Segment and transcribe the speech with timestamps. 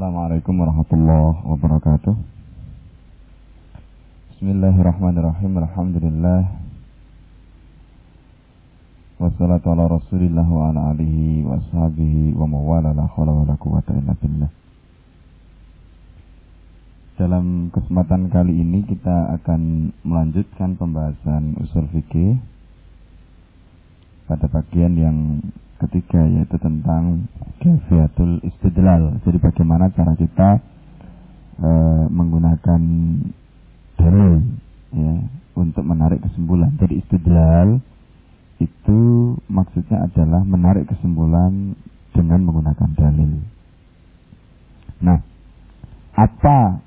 [0.00, 2.16] Assalamualaikum warahmatullahi wabarakatuh.
[4.32, 5.60] Bismillahirrahmanirrahim.
[5.60, 6.56] Alhamdulillah.
[9.20, 11.60] Wassalatu ala rasulillah wa ala alihi wa
[12.32, 14.48] wa mawala la khawla wa la quwata illa billah.
[17.20, 22.40] Dalam kesempatan kali ini kita akan melanjutkan pembahasan usul fikih
[24.24, 25.44] pada bagian yang
[25.80, 27.26] ketiga yaitu tentang
[27.60, 29.16] kefiatul istidlal.
[29.24, 30.60] Jadi bagaimana cara kita
[31.60, 31.70] e,
[32.12, 32.80] menggunakan
[33.96, 34.34] dalil
[34.92, 35.14] ya
[35.56, 36.76] untuk menarik kesimpulan.
[36.76, 37.80] Jadi istidlal
[38.60, 39.00] itu
[39.48, 41.74] maksudnya adalah menarik kesimpulan
[42.12, 43.40] dengan menggunakan dalil.
[45.00, 45.18] Nah,
[46.12, 46.84] apa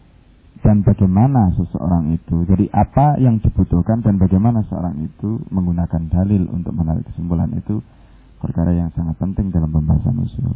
[0.64, 2.48] dan bagaimana seseorang itu.
[2.48, 7.84] Jadi apa yang dibutuhkan dan bagaimana seorang itu menggunakan dalil untuk menarik kesimpulan itu
[8.44, 10.52] perkara yang sangat penting dalam pembahasan usul.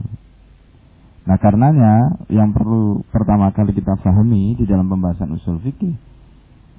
[1.24, 5.96] Nah karenanya yang perlu pertama kali kita pahami di dalam pembahasan usul fikih,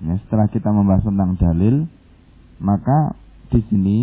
[0.05, 1.89] ya, setelah kita membahas tentang dalil,
[2.61, 3.17] maka
[3.49, 3.99] di sini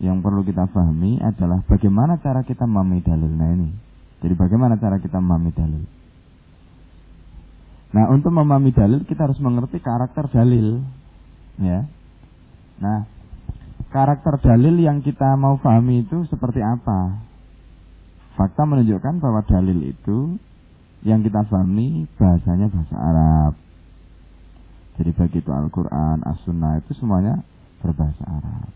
[0.00, 3.28] yang perlu kita pahami adalah bagaimana cara kita memahami dalil.
[3.28, 3.68] Nah ini,
[4.24, 5.84] jadi bagaimana cara kita memahami dalil.
[7.88, 10.84] Nah untuk memahami dalil kita harus mengerti karakter dalil,
[11.56, 11.88] ya.
[12.84, 13.17] Nah
[13.98, 17.18] karakter dalil yang kita mau pahami itu seperti apa.
[18.38, 20.38] Fakta menunjukkan bahwa dalil itu
[21.02, 23.52] yang kita pahami bahasanya bahasa Arab.
[25.02, 27.42] Jadi baik itu Al-Quran, As-Sunnah itu semuanya
[27.82, 28.70] berbahasa Arab.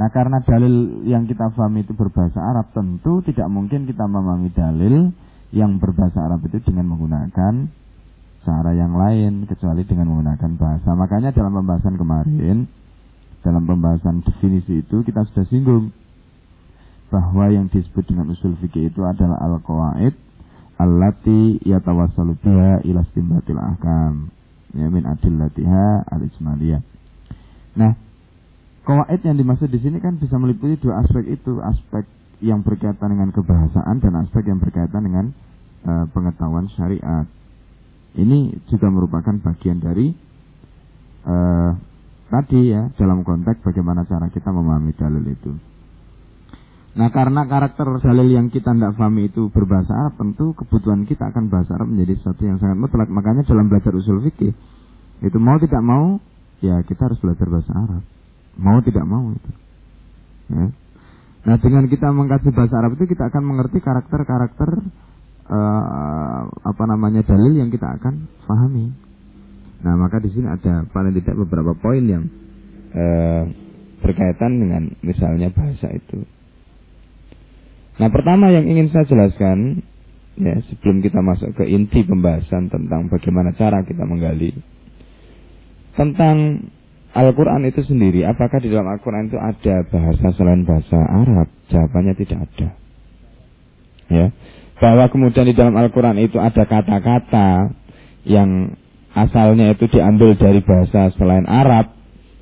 [0.00, 5.12] Nah karena dalil yang kita pahami itu berbahasa Arab tentu tidak mungkin kita memahami dalil
[5.52, 7.54] yang berbahasa Arab itu dengan menggunakan
[8.40, 10.96] cara yang lain kecuali dengan menggunakan bahasa.
[10.96, 12.64] Makanya dalam pembahasan kemarin
[13.42, 15.94] dalam pembahasan definisi itu kita sudah singgung
[17.08, 20.12] bahwa yang disebut dengan usul fikih itu adalah al-qawaid
[20.78, 24.30] allati yatawassalu biha ila istinbatil ahkam
[24.76, 26.82] ya min adillatiha al-ijmaliyah.
[27.78, 27.92] Nah,
[28.84, 32.04] qawaid yang dimaksud di sini kan bisa meliputi dua aspek itu, aspek
[32.38, 35.26] yang berkaitan dengan kebahasaan dan aspek yang berkaitan dengan
[35.88, 37.26] uh, pengetahuan syariat.
[38.18, 40.10] Ini juga merupakan bagian dari
[41.26, 41.70] uh,
[42.28, 45.52] tadi ya dalam konteks bagaimana cara kita memahami dalil itu.
[46.98, 51.46] Nah karena karakter dalil yang kita tidak pahami itu berbahasa Arab tentu kebutuhan kita akan
[51.46, 53.06] bahasa Arab menjadi sesuatu yang sangat mutlak.
[53.06, 54.50] Makanya dalam belajar usul fikih
[55.22, 56.18] itu mau tidak mau
[56.58, 58.02] ya kita harus belajar bahasa Arab.
[58.58, 59.50] Mau tidak mau itu.
[60.50, 60.66] Ya.
[61.46, 64.70] Nah dengan kita mengkaji bahasa Arab itu kita akan mengerti karakter-karakter
[65.48, 69.07] uh, apa namanya dalil yang kita akan pahami.
[69.78, 72.24] Nah, maka di sini ada paling tidak beberapa poin yang
[72.94, 73.42] eh,
[74.02, 76.26] berkaitan dengan misalnya bahasa itu.
[77.98, 79.82] Nah, pertama yang ingin saya jelaskan
[80.38, 84.54] ya sebelum kita masuk ke inti pembahasan tentang bagaimana cara kita menggali
[85.98, 86.70] tentang
[87.10, 91.50] Al-Quran itu sendiri, apakah di dalam Al-Quran itu ada bahasa selain bahasa Arab?
[91.66, 92.68] Jawabannya tidak ada.
[94.08, 94.26] Ya,
[94.78, 97.74] bahwa kemudian di dalam Al-Quran itu ada kata-kata
[98.22, 98.78] yang
[99.26, 101.94] asalnya itu diambil dari bahasa selain Arab,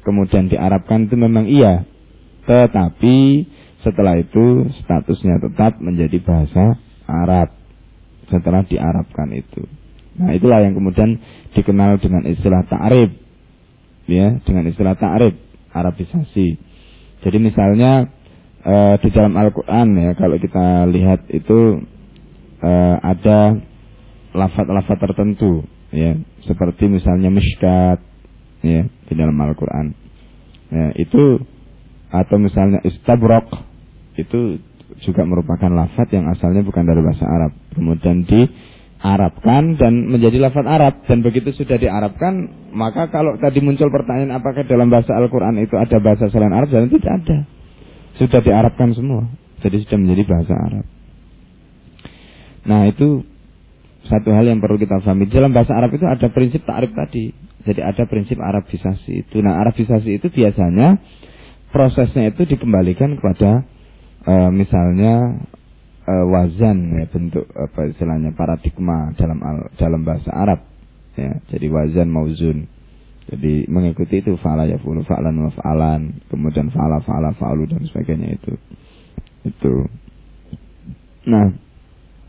[0.03, 1.87] kemudian diarabkan itu memang iya.
[2.47, 3.17] Tetapi
[3.83, 7.55] setelah itu statusnya tetap menjadi bahasa Arab
[8.27, 9.63] setelah diarabkan itu.
[10.17, 11.21] Nah, itulah yang kemudian
[11.53, 13.13] dikenal dengan istilah ta'rib.
[14.07, 15.35] Ya, dengan istilah ta'rib,
[15.75, 16.49] Arabisasi.
[17.27, 18.07] Jadi misalnya
[18.63, 21.83] e, di dalam Al-Qur'an ya kalau kita lihat itu
[22.63, 22.73] e,
[23.03, 23.59] ada
[24.37, 28.03] lafat-lafat tertentu ya seperti misalnya miskat
[28.63, 29.95] ya di dalam Al-Qur'an.
[30.67, 31.39] Ya, itu
[32.11, 33.47] atau misalnya istabrok
[34.19, 34.59] itu
[35.03, 37.53] juga merupakan lafat yang asalnya bukan dari bahasa Arab.
[37.75, 44.39] Kemudian diarabkan dan menjadi lafat Arab dan begitu sudah diarabkan maka kalau tadi muncul pertanyaan
[44.39, 47.39] apakah dalam bahasa Al-Qur'an itu ada bahasa selain Arab dan tidak ada.
[48.17, 49.29] Sudah diarabkan semua.
[49.61, 50.87] Jadi sudah menjadi bahasa Arab.
[52.67, 53.23] Nah, itu
[54.07, 55.27] satu hal yang perlu kita pahami.
[55.29, 57.35] Dalam bahasa Arab itu ada prinsip ta'rif tadi.
[57.67, 59.43] Jadi ada prinsip Arabisasi itu.
[59.43, 61.03] Nah, Arabisasi itu biasanya
[61.75, 63.67] prosesnya itu dikembalikan kepada
[64.23, 65.43] e, misalnya
[66.07, 69.43] e, wazan ya bentuk apa istilahnya paradigma dalam
[69.75, 70.63] dalam bahasa Arab
[71.19, 71.43] ya.
[71.51, 72.71] Jadi wazan mauzun.
[73.27, 78.55] Jadi mengikuti itu fa'ala yafulu fa'lan wa fa'alan, kemudian fa'ala fa'ala fa'alu dan sebagainya itu.
[79.43, 79.91] Itu.
[81.27, 81.51] Nah,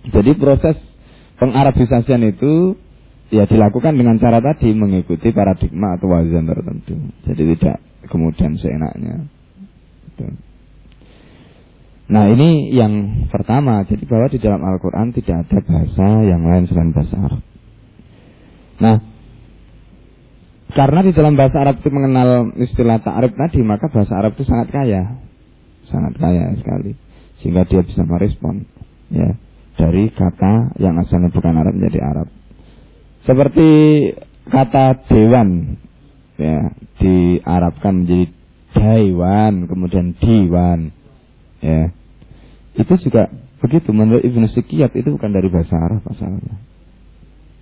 [0.10, 0.74] jadi proses
[1.38, 2.78] pengarabisasian itu
[3.30, 6.96] ya dilakukan dengan cara tadi mengikuti paradigma atau wazan tertentu.
[7.28, 7.78] Jadi tidak
[8.10, 9.28] kemudian seenaknya.
[10.12, 10.26] Gitu.
[12.08, 16.96] Nah ini yang pertama, jadi bahwa di dalam Al-Quran tidak ada bahasa yang lain selain
[16.96, 17.44] bahasa Arab.
[18.78, 18.98] Nah,
[20.72, 24.72] karena di dalam bahasa Arab itu mengenal istilah ta'arif tadi, maka bahasa Arab itu sangat
[24.72, 25.20] kaya.
[25.84, 26.96] Sangat kaya sekali.
[27.44, 28.64] Sehingga dia bisa merespon.
[29.12, 29.36] Ya,
[29.78, 32.28] dari kata yang asalnya bukan Arab menjadi Arab.
[33.24, 33.70] Seperti
[34.50, 35.78] kata dewan,
[36.42, 38.34] ya, diarabkan menjadi
[38.74, 40.92] daiwan, kemudian diwan.
[41.62, 41.94] Ya,
[42.78, 46.58] itu juga begitu menurut Ibnu Sikiyat itu bukan dari bahasa Arab asalnya.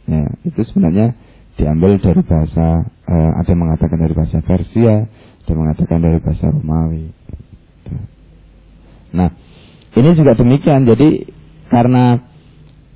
[0.06, 1.18] Ya, itu sebenarnya
[1.56, 6.46] diambil dari bahasa uh, ada yang mengatakan dari bahasa Persia, ada yang mengatakan dari bahasa
[6.52, 7.10] Romawi.
[9.16, 9.32] Nah,
[9.96, 10.84] ini juga demikian.
[10.84, 11.35] Jadi
[11.76, 12.24] karena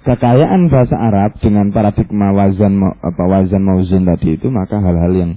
[0.07, 5.31] kekayaan bahasa Arab dengan paradigma wazan apa wazan mauzun tadi itu maka hal-hal yang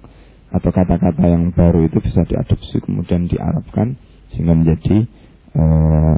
[0.55, 3.99] atau kata-kata yang baru itu bisa diadopsi kemudian diarabkan
[4.31, 5.09] sehingga menjadi
[5.59, 6.17] uh,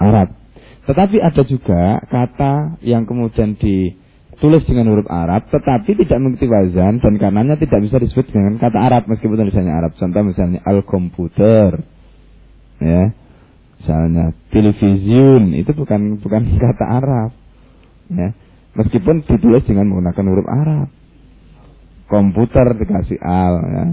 [0.00, 0.34] Arab.
[0.86, 7.14] Tetapi ada juga kata yang kemudian ditulis dengan huruf Arab, tetapi tidak mengikuti wazan dan
[7.18, 9.92] karenanya tidak bisa disebut dengan kata Arab meskipun tulisannya Arab.
[9.98, 11.84] Contoh misalnya al-komputer,
[12.80, 13.02] ya,
[13.86, 17.30] misalnya televisiun itu bukan bukan kata Arab,
[18.10, 18.34] ya,
[18.74, 20.90] meskipun ditulis dengan menggunakan huruf Arab.
[22.06, 23.84] Komputer dikasih al, ya.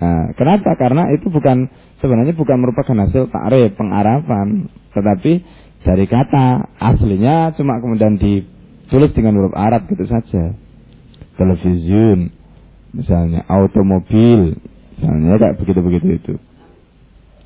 [0.00, 0.72] Nah, kenapa?
[0.76, 1.68] Karena itu bukan
[2.00, 5.44] sebenarnya bukan merupakan hasil takrif pengarapan, tetapi
[5.84, 10.56] dari kata aslinya cuma kemudian ditulis dengan huruf Arab gitu saja.
[11.36, 12.32] Televisiun,
[12.96, 14.56] misalnya automobil,
[14.96, 16.34] misalnya kayak begitu-begitu itu.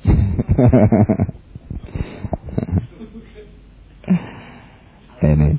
[5.23, 5.49] Ini.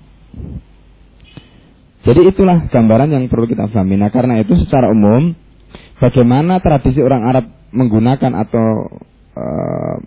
[2.05, 3.97] Jadi itulah gambaran yang perlu kita pahami.
[3.97, 5.33] Nah karena itu secara umum
[5.97, 8.93] bagaimana tradisi orang Arab menggunakan atau
[9.33, 9.45] e,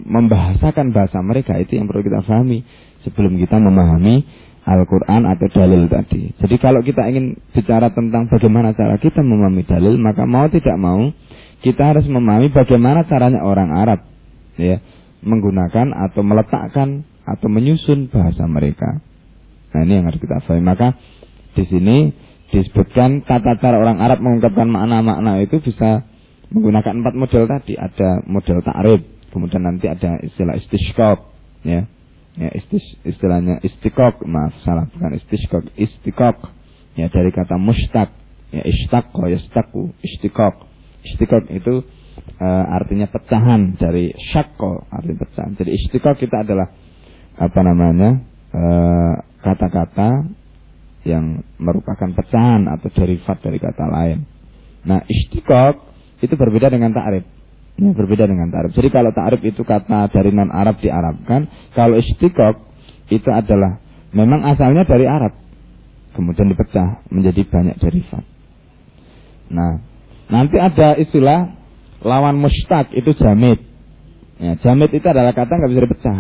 [0.06, 2.62] membahasakan bahasa mereka itu yang perlu kita pahami
[3.02, 4.22] sebelum kita memahami
[4.62, 6.38] Al-Quran atau dalil tadi.
[6.38, 11.10] Jadi kalau kita ingin bicara tentang bagaimana cara kita memahami dalil, maka mau tidak mau
[11.66, 14.06] kita harus memahami bagaimana caranya orang Arab
[14.62, 14.78] ya
[15.22, 19.04] menggunakan atau meletakkan atau menyusun bahasa mereka.
[19.76, 20.64] Nah ini yang harus kita pahami.
[20.64, 20.96] Maka
[21.58, 21.98] di sini
[22.54, 26.08] disebutkan tata cara orang Arab mengungkapkan makna-makna itu bisa
[26.54, 27.76] menggunakan empat model tadi.
[27.76, 29.02] Ada model ta'rib,
[29.36, 31.20] kemudian nanti ada istilah istishqaq,
[31.68, 31.88] ya.
[32.38, 36.54] Ya, istis, istilahnya istikok, maaf salah bukan istishqaq, istikok.
[36.94, 38.14] Ya dari kata mustaq,
[38.54, 40.70] ya istaqqa, yastaku, istikok.
[41.02, 41.82] Istikok itu
[42.40, 45.58] uh, artinya pecahan dari syakko, arti pecahan.
[45.58, 46.70] Jadi istikok kita adalah
[47.38, 48.38] apa namanya?
[48.48, 50.26] Eh, kata-kata
[51.06, 54.24] yang merupakan pecahan atau derivat dari kata lain.
[54.88, 55.84] Nah, istikok
[56.24, 57.28] itu berbeda dengan ta'rif.
[57.78, 58.74] Ya, berbeda dengan ta'rif.
[58.74, 62.56] Jadi kalau ta'rif itu kata dari non Arab diarabkan, kalau istiqok
[63.12, 63.84] itu adalah
[64.16, 65.36] memang asalnya dari Arab.
[66.16, 68.26] Kemudian dipecah menjadi banyak derivat.
[69.54, 69.84] Nah,
[70.34, 71.54] nanti ada istilah
[72.02, 73.62] lawan mustaq itu jamid.
[74.38, 76.18] Ya, jamid itu adalah kata nggak bisa dipecah.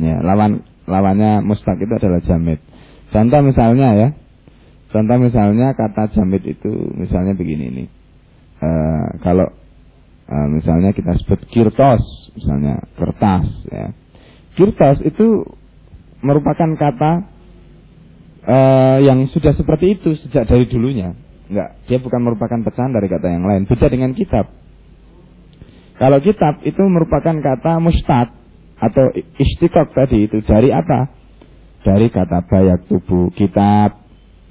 [0.00, 2.60] Ya, lawan lawannya mustaq itu adalah jamid.
[3.10, 4.08] Contoh misalnya ya,
[4.92, 7.88] contoh misalnya kata jamid itu misalnya begini nih
[8.60, 9.48] uh, kalau
[10.28, 12.02] uh, misalnya kita sebut kirtos,
[12.36, 13.92] misalnya kertas, ya.
[14.54, 15.46] Kirtos itu
[16.20, 17.12] merupakan kata
[18.44, 21.16] uh, yang sudah seperti itu sejak dari dulunya.
[21.50, 23.66] Enggak, dia bukan merupakan pecahan dari kata yang lain.
[23.66, 24.46] Beda dengan kitab.
[25.98, 28.32] Kalau kitab itu merupakan kata mustad
[28.80, 31.10] atau istikok tadi itu dari apa?
[31.82, 33.98] Dari kata bayak tubuh kitab,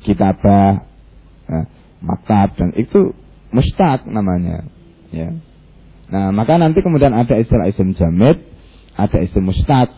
[0.04, 0.86] kitabah,
[1.50, 1.66] nah,
[2.04, 3.12] maktab dan itu
[3.50, 4.66] mustaq namanya
[5.10, 5.34] ya
[6.10, 8.42] nah maka nanti kemudian ada istilah isim jamid
[8.96, 9.90] ada isim mustaq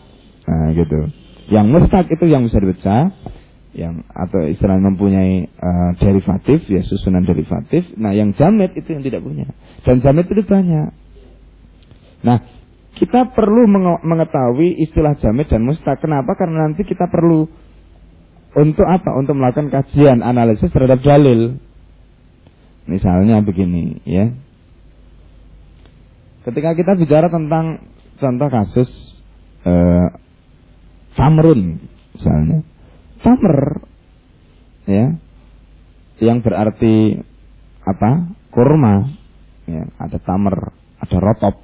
[0.48, 1.08] nah gitu
[1.52, 3.12] yang mustaq itu yang bisa dibaca
[3.72, 7.88] yang atau istilah mempunyai uh, derivatif ya susunan derivatif.
[7.96, 9.48] Nah yang jamid itu yang tidak punya.
[9.84, 10.92] Dan jamid itu banyak.
[12.22, 12.38] Nah
[13.00, 13.64] kita perlu
[14.04, 16.04] mengetahui istilah jamid dan mustaq.
[16.04, 16.36] Kenapa?
[16.36, 17.48] Karena nanti kita perlu
[18.52, 19.16] untuk apa?
[19.16, 21.56] Untuk melakukan kajian analisis terhadap dalil.
[22.84, 24.28] Misalnya begini ya.
[26.44, 27.88] Ketika kita bicara tentang
[28.20, 28.90] contoh kasus
[29.64, 30.08] eh,
[31.16, 31.80] tamrun
[32.12, 32.71] misalnya.
[33.22, 33.86] Tamr
[34.86, 35.14] ya
[36.22, 37.18] yang berarti
[37.82, 38.38] apa?
[38.52, 39.08] kurma
[39.64, 41.56] ya, ada tamr, ada rotop.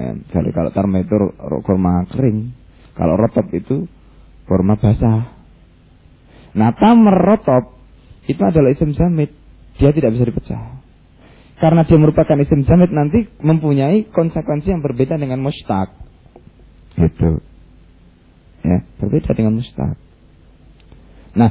[0.00, 1.16] Ya, jadi kalau tamr itu
[1.60, 2.56] kurma kering,
[2.96, 3.84] kalau rotop itu
[4.48, 5.36] kurma basah.
[6.56, 7.78] Nah, tamr rotop
[8.26, 9.30] itu adalah isim samit
[9.76, 10.62] dia tidak bisa dipecah.
[11.60, 15.92] Karena dia merupakan isim jamid nanti mempunyai konsekuensi yang berbeda dengan mustaq.
[16.96, 17.04] Gitu.
[17.04, 17.30] Itu.
[18.64, 20.09] Ya, berbeda dengan mustaq.
[21.40, 21.50] Nah,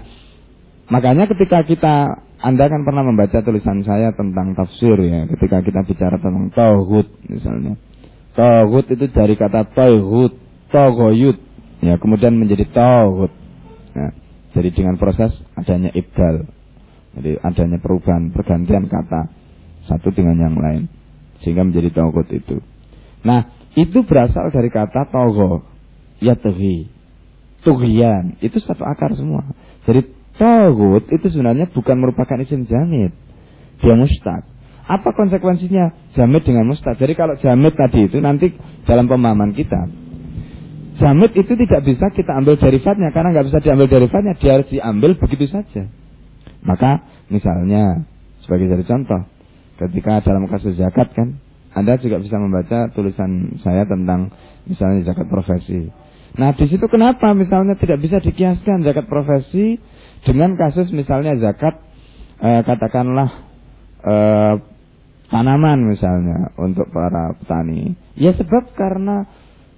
[0.94, 1.96] makanya ketika kita
[2.40, 7.76] anda kan pernah membaca tulisan saya tentang tafsir ya, ketika kita bicara tentang tauhid misalnya.
[8.38, 10.34] Tauhid itu dari kata tauhid,
[10.72, 11.38] tauhid,
[11.84, 13.34] ya, kemudian menjadi tauhid.
[13.92, 14.10] Ya,
[14.56, 16.48] jadi dengan proses adanya ibdal.
[17.20, 19.34] Jadi adanya perubahan, pergantian kata
[19.90, 20.88] satu dengan yang lain
[21.44, 22.64] sehingga menjadi tauhid itu.
[23.28, 25.68] Nah, itu berasal dari kata togo,
[26.24, 26.88] ya tuhi,
[27.68, 29.44] tuhian, itu satu akar semua.
[29.90, 30.02] Jadi
[30.38, 33.12] Tawud itu sebenarnya bukan merupakan isim jamid.
[33.82, 34.46] Dia mustad.
[34.86, 36.96] Apa konsekuensinya jamid dengan mustad?
[36.96, 38.54] Jadi kalau jamid tadi itu nanti
[38.86, 39.90] dalam pemahaman kita.
[41.02, 45.18] Jamid itu tidak bisa kita ambil derivatnya karena nggak bisa diambil derivatnya, dia harus diambil
[45.18, 45.90] begitu saja.
[46.64, 48.04] Maka misalnya
[48.44, 49.26] sebagai dari contoh,
[49.80, 51.40] ketika dalam kasus zakat kan,
[51.72, 54.32] Anda juga bisa membaca tulisan saya tentang
[54.68, 55.88] misalnya zakat profesi.
[56.38, 59.82] Nah di situ kenapa misalnya tidak bisa dikiaskan zakat profesi
[60.28, 61.80] dengan kasus misalnya zakat
[62.44, 63.30] eh, katakanlah
[64.06, 64.54] eh,
[65.30, 67.94] tanaman misalnya untuk para petani.
[68.18, 69.30] Ya sebab karena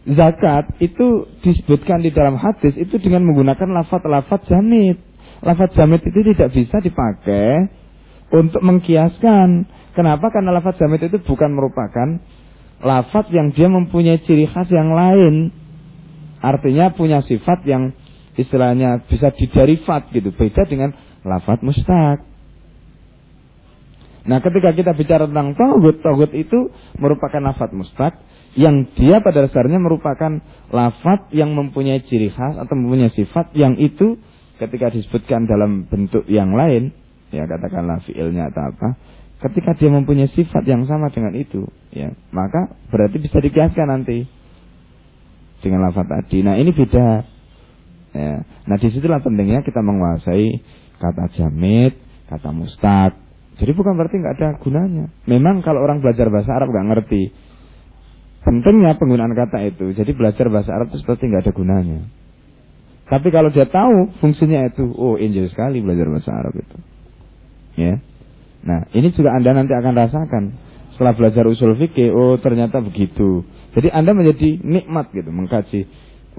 [0.07, 4.97] zakat itu disebutkan di dalam hadis itu dengan menggunakan lafat-lafat jamit.
[5.43, 7.69] Lafat jamit itu tidak bisa dipakai
[8.33, 9.67] untuk mengkiaskan.
[9.91, 10.31] Kenapa?
[10.31, 12.07] Karena lafat jamit itu bukan merupakan
[12.81, 15.53] lafat yang dia mempunyai ciri khas yang lain.
[16.41, 17.93] Artinya punya sifat yang
[18.33, 20.33] istilahnya bisa diderifat gitu.
[20.33, 22.25] Beda dengan lafat mustaq.
[24.21, 28.13] Nah ketika kita bicara tentang togut, togut itu merupakan lafat mustaq
[28.53, 34.19] yang dia pada dasarnya merupakan lafat yang mempunyai ciri khas atau mempunyai sifat yang itu
[34.59, 36.93] ketika disebutkan dalam bentuk yang lain,
[37.33, 38.89] ya katakanlah fiilnya atau apa,
[39.49, 44.29] ketika dia mempunyai sifat yang sama dengan itu, ya maka berarti bisa dikiaskan nanti
[45.61, 46.41] dengan lafat tadi.
[46.41, 47.23] Nah ini beda
[48.11, 48.43] Ya.
[48.67, 50.59] Nah di situlah pentingnya kita menguasai
[50.99, 51.95] kata jamit,
[52.27, 53.15] kata mustaq.
[53.59, 55.05] Jadi bukan berarti nggak ada gunanya.
[55.27, 57.31] Memang kalau orang belajar bahasa Arab nggak ngerti
[58.43, 59.95] pentingnya penggunaan kata itu.
[59.95, 61.99] Jadi belajar bahasa Arab itu seperti nggak ada gunanya.
[63.11, 66.77] Tapi kalau dia tahu fungsinya itu, oh enjoy sekali belajar bahasa Arab itu.
[67.79, 67.99] Ya.
[68.63, 70.43] Nah ini juga anda nanti akan rasakan
[70.93, 72.11] setelah belajar usul fikih.
[72.11, 73.43] Oh ternyata begitu.
[73.71, 75.87] Jadi anda menjadi nikmat gitu mengkaji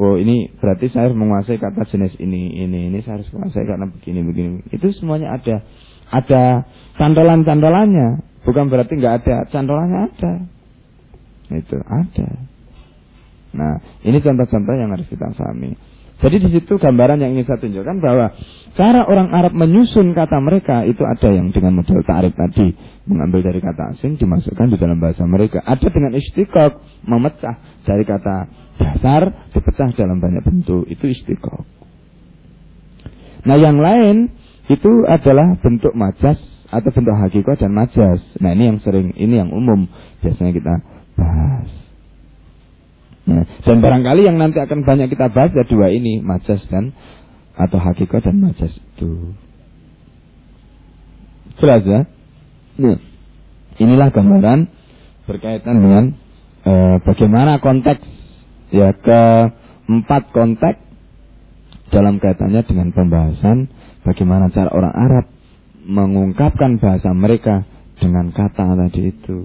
[0.00, 3.87] oh ini berarti saya harus menguasai kata jenis ini, ini, ini saya harus menguasai karena
[3.88, 4.49] begini, begini.
[4.73, 5.64] Itu semuanya ada.
[6.12, 6.68] Ada
[7.00, 8.09] cantolan-cantolannya.
[8.44, 10.32] Bukan berarti nggak ada, cantolannya ada.
[11.52, 12.28] Itu ada.
[13.52, 13.73] Nah,
[14.04, 15.76] ini contoh-contoh yang harus kita pahami.
[16.23, 18.31] Jadi di situ gambaran yang ingin saya tunjukkan bahwa
[18.79, 22.79] cara orang Arab menyusun kata mereka itu ada yang dengan model ta'rif tadi
[23.11, 25.59] mengambil dari kata asing dimasukkan di dalam bahasa mereka.
[25.67, 28.37] Ada dengan istiqok memecah dari kata
[28.79, 31.67] dasar dipecah dalam banyak bentuk itu istiqomah.
[33.43, 34.31] Nah yang lain
[34.71, 36.38] itu adalah bentuk majas
[36.71, 38.23] atau bentuk hakikat dan majas.
[38.38, 39.91] Nah ini yang sering, ini yang umum
[40.23, 40.75] biasanya kita
[41.19, 41.82] bahas.
[43.23, 46.91] Nah, dan barangkali yang nanti akan banyak kita bahas ada dua ini, majas dan
[47.55, 49.37] atau hakikat dan majas itu.
[51.62, 52.00] Jelas ya?
[52.81, 52.99] Nah,
[53.79, 54.67] inilah gambaran
[55.29, 56.05] berkaitan dengan
[56.67, 58.23] eh, bagaimana konteks
[58.73, 60.81] Ya keempat konteks
[61.93, 63.69] dalam kaitannya dengan pembahasan
[64.00, 65.25] bagaimana cara orang Arab
[65.85, 67.69] mengungkapkan bahasa mereka
[68.00, 69.45] dengan kata tadi itu.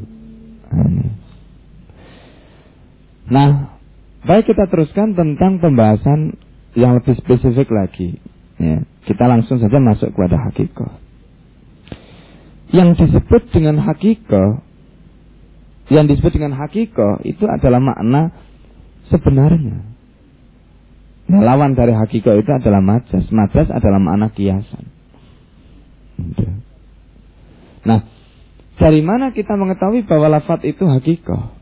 [3.27, 3.75] Nah,
[4.24, 6.39] baik kita teruskan tentang pembahasan
[6.79, 8.19] yang lebih spesifik lagi.
[8.57, 10.91] Ya, kita langsung saja masuk kepada hakikat.
[12.72, 14.63] Yang disebut dengan hakikat,
[15.88, 18.31] yang disebut dengan hakikat itu adalah makna
[19.12, 19.84] sebenarnya.
[21.27, 23.27] Nah, lawan dari hakikat itu adalah majas.
[23.36, 24.88] Majas adalah makna kiasan.
[27.84, 28.00] Nah,
[28.79, 31.56] dari mana kita mengetahui bahwa lafat itu hakikat?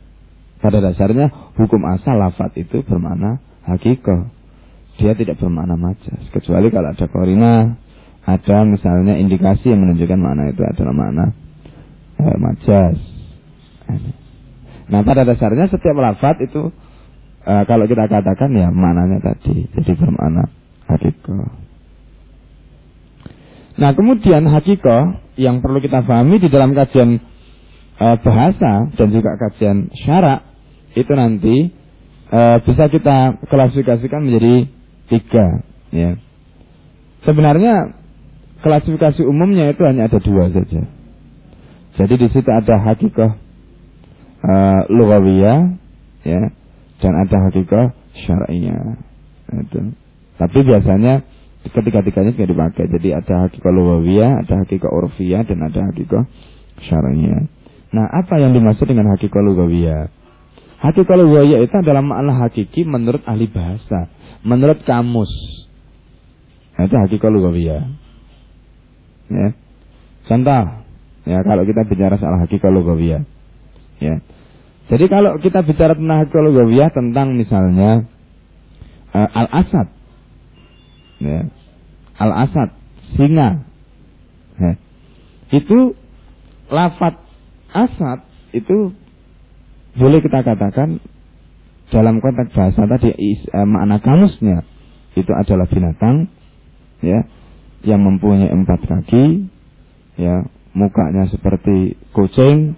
[0.65, 3.37] Pada dasarnya hukum asal lafat itu bermakna
[3.69, 4.33] hakikat.
[4.97, 6.25] Dia tidak bermakna majas.
[6.33, 7.77] Kecuali kalau ada korina,
[8.25, 11.25] ada misalnya indikasi yang menunjukkan makna itu adalah makna
[12.17, 12.97] eh, majas.
[14.89, 16.73] Nah pada dasarnya setiap lafat itu
[17.45, 20.49] uh, kalau kita katakan ya mananya tadi jadi bermakna
[20.89, 21.45] hakiko.
[23.77, 24.97] Nah kemudian hakiko
[25.37, 27.21] yang perlu kita pahami di dalam kajian
[28.01, 30.54] uh, bahasa dan juga kajian syarak
[30.95, 31.69] itu nanti
[32.31, 34.71] uh, bisa kita klasifikasikan menjadi
[35.11, 35.45] tiga
[35.91, 36.17] ya.
[37.27, 37.93] Sebenarnya
[38.63, 40.87] klasifikasi umumnya itu hanya ada dua saja.
[41.95, 43.31] Jadi di situ ada hakikoh
[44.43, 45.79] uh, lugawiyah
[46.25, 46.41] ya
[46.99, 47.93] dan ada hakikat
[48.25, 48.99] syar'iyah.
[49.51, 49.93] Itu.
[50.35, 51.23] Tapi biasanya
[51.71, 52.85] ketiga-tiganya juga dipakai.
[52.91, 56.23] Jadi ada hakikah lughawiyah, ada hakikah urfiyah dan ada hakikah
[56.85, 57.47] syar'iyah.
[57.95, 60.11] Nah, apa yang dimaksud dengan hakikah lughawiyah?
[60.75, 64.11] Hakikah lughawiyah itu adalah makna hakiki menurut ahli bahasa,
[64.43, 65.31] menurut kamus.
[66.75, 67.83] Nah, itu hakikah lughawiyah.
[69.31, 69.47] Ya.
[70.27, 70.63] Contoh,
[71.23, 73.23] ya kalau kita bicara soal hakikah lughawiyah.
[74.03, 74.15] Ya.
[74.85, 78.05] Jadi kalau kita bicara tentang hakikah lughawiyah tentang misalnya
[79.15, 79.87] uh, al-asad.
[81.23, 81.47] Ya.
[82.19, 82.69] Al-asad,
[83.15, 83.63] singa.
[84.59, 84.73] Ya.
[85.55, 85.95] Itu
[86.67, 87.21] lafat
[87.71, 88.91] asad itu
[89.95, 90.99] boleh kita katakan
[91.89, 94.65] dalam konteks bahasa tadi eh, makna kamusnya
[95.15, 96.27] itu adalah binatang
[96.99, 97.23] ya
[97.85, 99.47] yang mempunyai empat kaki
[100.19, 100.43] ya
[100.75, 102.75] mukanya seperti kucing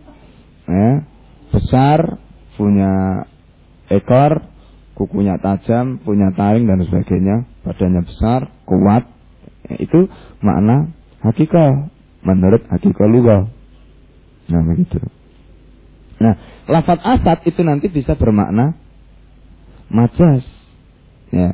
[0.70, 1.08] ya
[1.50, 2.22] besar
[2.60, 3.26] punya
[3.90, 4.44] ekor
[4.94, 9.08] kukunya tajam punya taring dan sebagainya badannya besar kuat
[9.70, 10.12] ya, itu
[10.44, 10.92] makna
[11.24, 11.90] hakikat
[12.22, 13.50] menurut hakikat lugal
[14.52, 15.00] nah begitu
[16.18, 16.34] Nah,
[16.66, 18.74] lafat asad itu nanti bisa bermakna
[19.94, 20.46] majas.
[21.30, 21.54] Ya.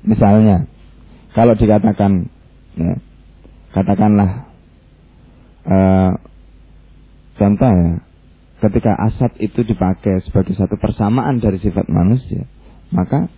[0.00, 0.64] Misalnya,
[1.36, 2.32] kalau dikatakan,
[2.80, 2.96] ya,
[3.76, 4.48] katakanlah,
[5.68, 6.12] uh,
[7.36, 7.92] contoh ya,
[8.64, 12.48] ketika asad itu dipakai sebagai satu persamaan dari sifat manusia,
[12.88, 13.28] maka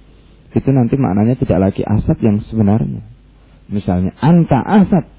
[0.54, 3.02] itu nanti maknanya tidak lagi asad yang sebenarnya.
[3.66, 5.10] Misalnya, anta asad,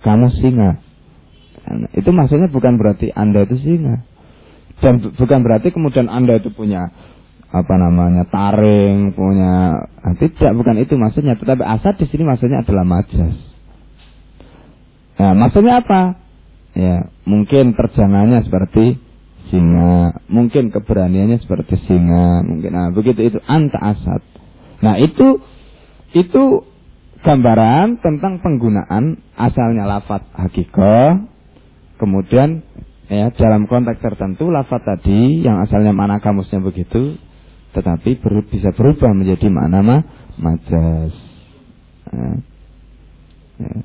[0.00, 0.80] kamu singa.
[1.64, 4.13] Nah, itu maksudnya bukan berarti anda itu singa
[4.82, 6.90] dan bukan berarti kemudian Anda itu punya
[7.54, 12.82] apa namanya taring, punya nah, tidak bukan itu maksudnya, tetapi asad di sini maksudnya adalah
[12.82, 13.38] majas.
[15.14, 16.18] Nah, maksudnya apa?
[16.74, 18.98] Ya, mungkin terjangannya seperti
[19.46, 24.22] singa, mungkin keberaniannya seperti singa, mungkin nah begitu itu anta asad.
[24.82, 25.38] Nah, itu
[26.10, 26.66] itu
[27.22, 31.22] gambaran tentang penggunaan asalnya lafat hakikoh,
[32.02, 32.66] kemudian
[33.08, 37.20] ya dalam konteks tertentu lafaz tadi yang asalnya mana kamusnya begitu
[37.74, 39.96] tetapi ber, bisa berubah menjadi makna ma,
[40.38, 41.12] majas.
[42.14, 42.30] Ya.
[43.54, 43.76] Ya.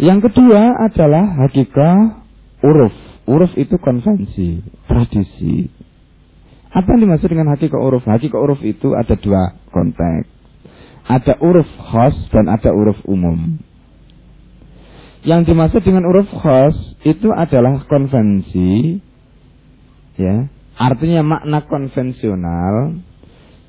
[0.00, 2.24] yang kedua adalah hakikat
[2.64, 2.96] uruf.
[3.28, 5.68] Uruf itu konvensi tradisi.
[6.72, 8.04] Apa yang dimaksud dengan hakikat uruf?
[8.08, 10.32] Hakikat uruf itu ada dua konteks.
[11.06, 13.60] Ada uruf khas dan ada uruf umum
[15.26, 19.02] yang dimaksud dengan uruf khas itu adalah konvensi
[20.14, 20.46] ya,
[20.78, 23.02] artinya makna konvensional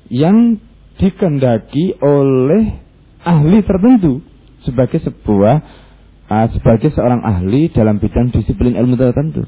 [0.06, 0.62] yang
[1.02, 2.78] dikendaki oleh
[3.26, 4.22] ahli tertentu
[4.62, 5.56] sebagai sebuah
[6.30, 9.42] uh, sebagai seorang ahli dalam bidang disiplin ilmu tertentu.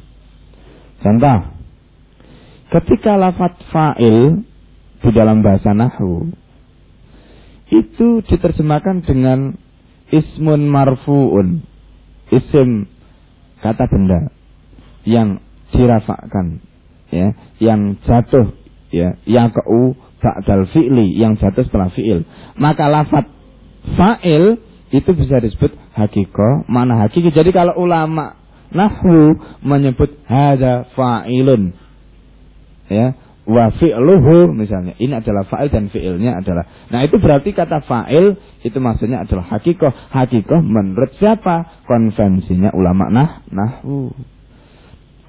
[1.01, 1.39] Contoh,
[2.75, 4.43] ketika lafat fa'il
[5.01, 6.29] di dalam bahasa Nahu
[7.71, 9.55] itu diterjemahkan dengan
[10.11, 11.70] ismun marfu'un
[12.31, 12.87] isim
[13.61, 14.33] kata benda
[15.05, 16.65] yang dirafakan
[17.11, 18.55] ya yang jatuh
[18.91, 22.29] ya yang keu ba'dal fi'li yang jatuh setelah fi'il.
[22.61, 23.27] Maka lafat
[23.97, 27.33] fa'il itu bisa disebut hakiko mana hakiki.
[27.33, 28.37] Jadi kalau ulama
[28.71, 31.75] nahwu menyebut hada fa'ilun
[32.91, 33.15] ya
[33.51, 34.95] wa fi'luhu misalnya.
[34.95, 36.71] Ini adalah fa'il dan fi'ilnya adalah.
[36.95, 39.91] Nah itu berarti kata fa'il itu maksudnya adalah hakikoh.
[39.91, 41.83] Hakikoh menurut siapa?
[41.91, 44.15] Konvensinya ulama nah nahwu.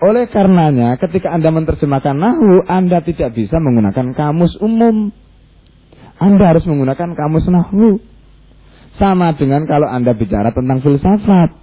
[0.01, 5.09] Oleh karenanya ketika anda menerjemahkan nahwu anda tidak bisa menggunakan kamus umum.
[6.21, 7.97] Anda harus menggunakan kamus nahwu.
[9.01, 11.57] Sama dengan kalau anda bicara tentang filsafat.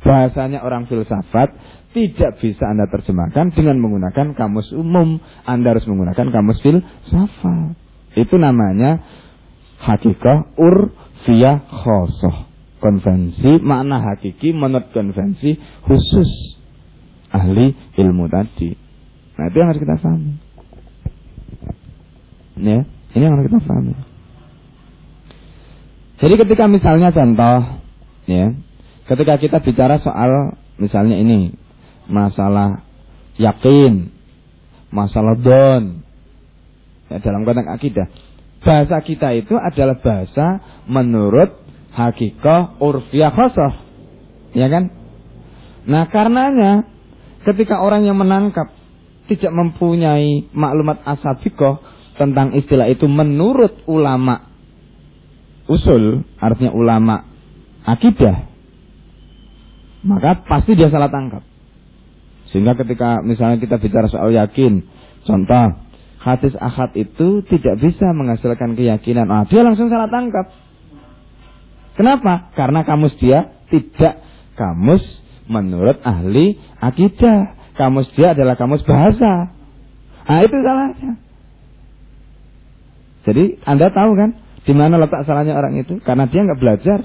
[0.00, 1.52] Bahasanya orang filsafat
[1.90, 5.18] tidak bisa Anda terjemahkan dengan menggunakan kamus umum.
[5.42, 7.74] Anda harus menggunakan kamus filsafat.
[8.14, 9.02] Itu namanya
[9.82, 12.50] hakikah urfiyah khosoh.
[12.80, 15.52] Konvensi, makna hakiki menurut konvensi
[15.84, 16.56] khusus
[17.28, 18.72] ahli ilmu tadi.
[19.36, 20.32] Nah itu yang harus kita pahami.
[22.56, 23.92] Ya, ini yang harus kita pahami.
[26.24, 27.84] Jadi ketika misalnya contoh,
[28.24, 28.56] ya,
[29.12, 31.59] ketika kita bicara soal misalnya ini
[32.10, 32.84] masalah
[33.38, 34.10] yakin,
[34.90, 36.02] masalah don.
[37.10, 38.06] Ya, dalam konteks akidah.
[38.60, 41.56] Bahasa kita itu adalah bahasa menurut
[41.96, 43.72] hakikah urfiyah khosoh.
[44.52, 44.92] Ya kan?
[45.88, 46.84] Nah karenanya
[47.48, 48.68] ketika orang yang menangkap
[49.30, 51.80] tidak mempunyai maklumat asabikoh
[52.20, 54.50] tentang istilah itu menurut ulama
[55.70, 57.30] usul, artinya ulama
[57.86, 58.50] akidah,
[60.02, 61.46] maka pasti dia salah tangkap.
[62.50, 64.82] Sehingga ketika misalnya kita bicara soal yakin,
[65.22, 65.78] contoh
[66.20, 69.30] hadis ahad itu tidak bisa menghasilkan keyakinan.
[69.30, 70.50] Ah, dia langsung salah tangkap.
[71.94, 72.50] Kenapa?
[72.58, 74.20] Karena kamus dia tidak
[74.58, 75.02] kamus
[75.46, 77.58] menurut ahli akidah.
[77.78, 79.56] Kamus dia adalah kamus bahasa.
[80.28, 81.12] Nah, itu salahnya.
[83.24, 84.30] Jadi Anda tahu kan
[84.64, 85.98] di mana letak salahnya orang itu?
[86.04, 86.98] Karena dia nggak belajar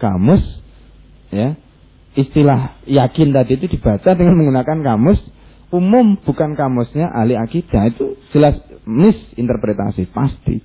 [0.00, 0.42] kamus
[1.30, 1.54] ya
[2.18, 5.22] istilah yakin tadi itu dibaca dengan menggunakan kamus
[5.70, 10.58] umum bukan kamusnya ahli akidah itu jelas misinterpretasi pasti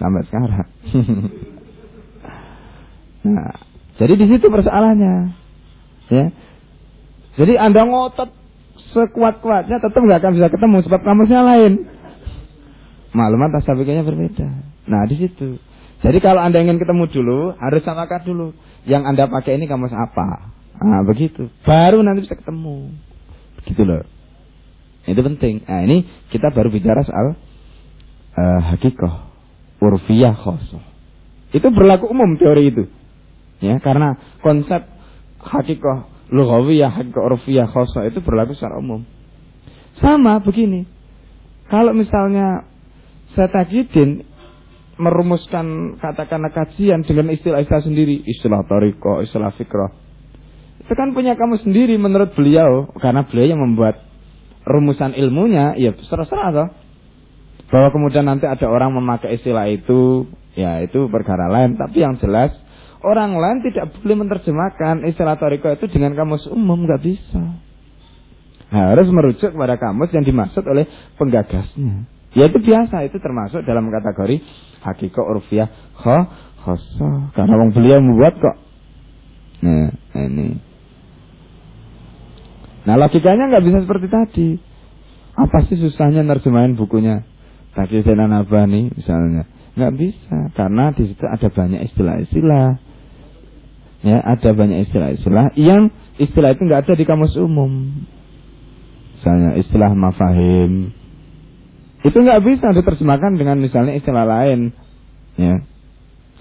[0.00, 0.68] sampai sekarang.
[3.28, 3.52] nah,
[4.00, 5.14] jadi di situ persoalannya.
[6.12, 6.26] Ya.
[7.36, 8.32] Jadi Anda ngotot
[8.96, 11.84] sekuat-kuatnya tetap nggak akan bisa ketemu sebab kamusnya lain.
[13.12, 14.48] Maklumat tasawufnya berbeda.
[14.88, 15.56] Nah, di situ.
[16.04, 18.48] Jadi kalau Anda ingin ketemu dulu, harus samakan dulu.
[18.86, 20.54] Yang Anda pakai ini kamus apa?
[20.78, 21.50] Nah, begitu.
[21.66, 22.94] Baru nanti bisa ketemu.
[23.66, 24.06] Gitu loh.
[25.06, 25.66] Itu penting.
[25.66, 27.34] Nah, ini kita baru bicara soal
[28.34, 29.14] uh, hakikoh,
[29.82, 30.82] urfiyah khosoh.
[31.50, 32.84] Itu berlaku umum teori itu.
[33.58, 34.86] Ya, karena konsep
[35.42, 39.02] hakikoh lughawiyah, hakikoh urfiyah khosoh itu berlaku secara umum.
[39.98, 40.84] Sama begini.
[41.66, 42.68] Kalau misalnya
[43.34, 44.22] saya tajidin
[44.96, 49.92] merumuskan katakanlah kajian dengan istilah-istilah sendiri, istilah toriko, istilah fikroh,
[50.86, 52.86] itu kan punya kamu sendiri menurut beliau.
[53.02, 54.06] Karena beliau yang membuat
[54.62, 56.68] rumusan ilmunya ya serah-serah toh.
[57.66, 61.74] Bahwa kemudian nanti ada orang memakai istilah itu ya itu perkara lain.
[61.74, 62.54] Tapi yang jelas
[63.02, 67.42] orang lain tidak boleh menerjemahkan istilah toriko itu dengan kamus umum nggak bisa.
[68.70, 70.86] Harus merujuk kepada kamus yang dimaksud oleh
[71.18, 72.06] penggagasnya.
[72.38, 74.38] Ya itu biasa itu termasuk dalam kategori
[74.86, 75.66] hakiko urfiah
[75.98, 76.18] kho
[76.62, 78.56] khoso karena orang beliau membuat kok
[79.60, 80.62] nah ini
[82.86, 84.48] Nah logikanya nggak bisa seperti tadi.
[85.34, 87.26] Apa sih susahnya nerjemahin bukunya?
[87.74, 89.44] Tadi Zenan Abani misalnya.
[89.76, 92.80] Nggak bisa, karena di situ ada banyak istilah-istilah.
[94.06, 97.92] Ya, ada banyak istilah-istilah yang istilah itu nggak ada di kamus umum.
[99.18, 100.94] Misalnya istilah mafahim.
[102.06, 104.70] Itu nggak bisa diterjemahkan dengan misalnya istilah lain.
[105.36, 105.66] Ya,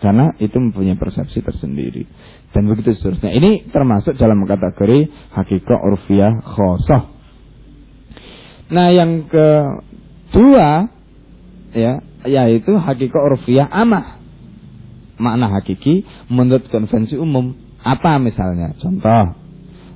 [0.06, 2.06] karena itu mempunyai persepsi tersendiri
[2.54, 3.34] dan begitu seterusnya.
[3.34, 7.10] Ini termasuk dalam kategori hakikah urfiah khosoh.
[8.70, 10.94] Nah yang kedua
[11.74, 14.22] ya yaitu hakikah urfiah amah.
[15.18, 17.58] Makna hakiki menurut konvensi umum.
[17.82, 18.78] Apa misalnya?
[18.78, 19.34] Contoh.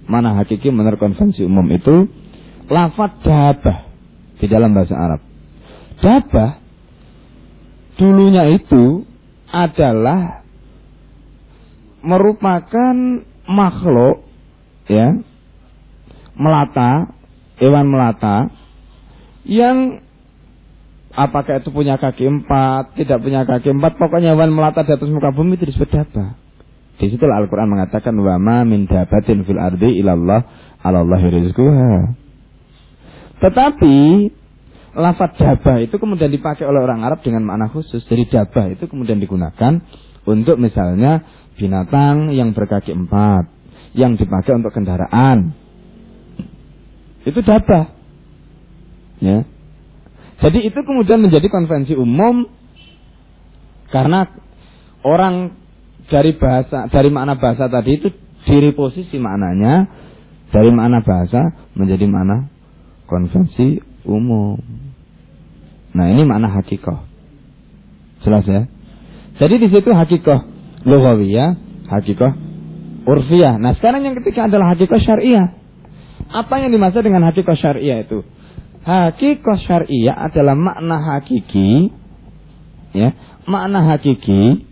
[0.10, 2.10] Mana hakiki menurut konvensi umum itu
[2.66, 3.78] lafat dabah
[4.42, 5.29] di dalam bahasa Arab.
[6.00, 6.52] Dabah
[8.00, 9.04] dulunya itu
[9.52, 10.40] adalah
[12.00, 12.96] merupakan
[13.44, 14.24] makhluk
[14.88, 15.20] ya
[16.40, 17.12] melata
[17.60, 18.48] hewan melata
[19.44, 20.00] yang
[21.12, 25.36] apakah itu punya kaki empat tidak punya kaki empat pokoknya hewan melata di atas muka
[25.36, 26.40] bumi itu disebut daba.
[27.00, 30.44] Di situ Al-Quran mengatakan wama min dabatin fil ardi ilallah
[30.84, 32.16] alallahi rizquha.
[33.40, 33.96] Tetapi
[35.00, 38.04] lafaz dabah itu kemudian dipakai oleh orang Arab dengan makna khusus.
[38.04, 39.80] Jadi dabah itu kemudian digunakan
[40.28, 41.24] untuk misalnya
[41.56, 43.48] binatang yang berkaki empat
[43.96, 45.56] yang dipakai untuk kendaraan.
[47.26, 47.96] Itu dabah
[49.24, 49.48] ya.
[50.40, 52.48] Jadi itu kemudian menjadi konvensi umum
[53.92, 54.30] karena
[55.04, 55.58] orang
[56.08, 58.08] dari bahasa dari makna bahasa tadi itu
[58.48, 59.88] diri posisi maknanya
[60.50, 62.48] dari makna bahasa menjadi makna
[63.06, 64.89] konvensi umum
[65.96, 67.06] nah ini makna hakikoh
[68.22, 68.70] jelas ya
[69.40, 71.56] jadi di situ hakikoh lughawiyah,
[71.88, 72.32] hakikah
[73.08, 73.56] urfiyah.
[73.60, 75.56] Nah, sekarang yang ketiga adalah hakikah syariah.
[76.30, 78.22] Apa yang dimaksud dengan hakikah syariah itu?
[78.84, 81.92] Hakikah syariah adalah makna hakiki
[82.96, 83.16] ya,
[83.48, 84.68] makna hakiki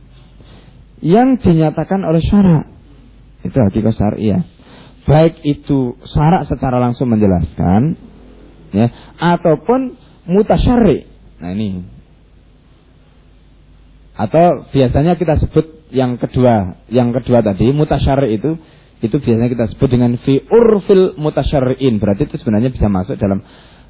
[1.04, 2.68] yang dinyatakan oleh syarak.
[3.48, 4.44] Itu hakikah syariah.
[5.08, 7.96] Baik itu syarak secara langsung menjelaskan
[8.76, 9.96] ya ataupun
[10.28, 11.07] mutasyari.
[11.38, 11.86] Nah ini.
[14.18, 18.58] Atau biasanya kita sebut yang kedua, yang kedua tadi mutasyari itu
[18.98, 22.02] itu biasanya kita sebut dengan fi urfil mutasyariin.
[22.02, 23.46] Berarti itu sebenarnya bisa masuk dalam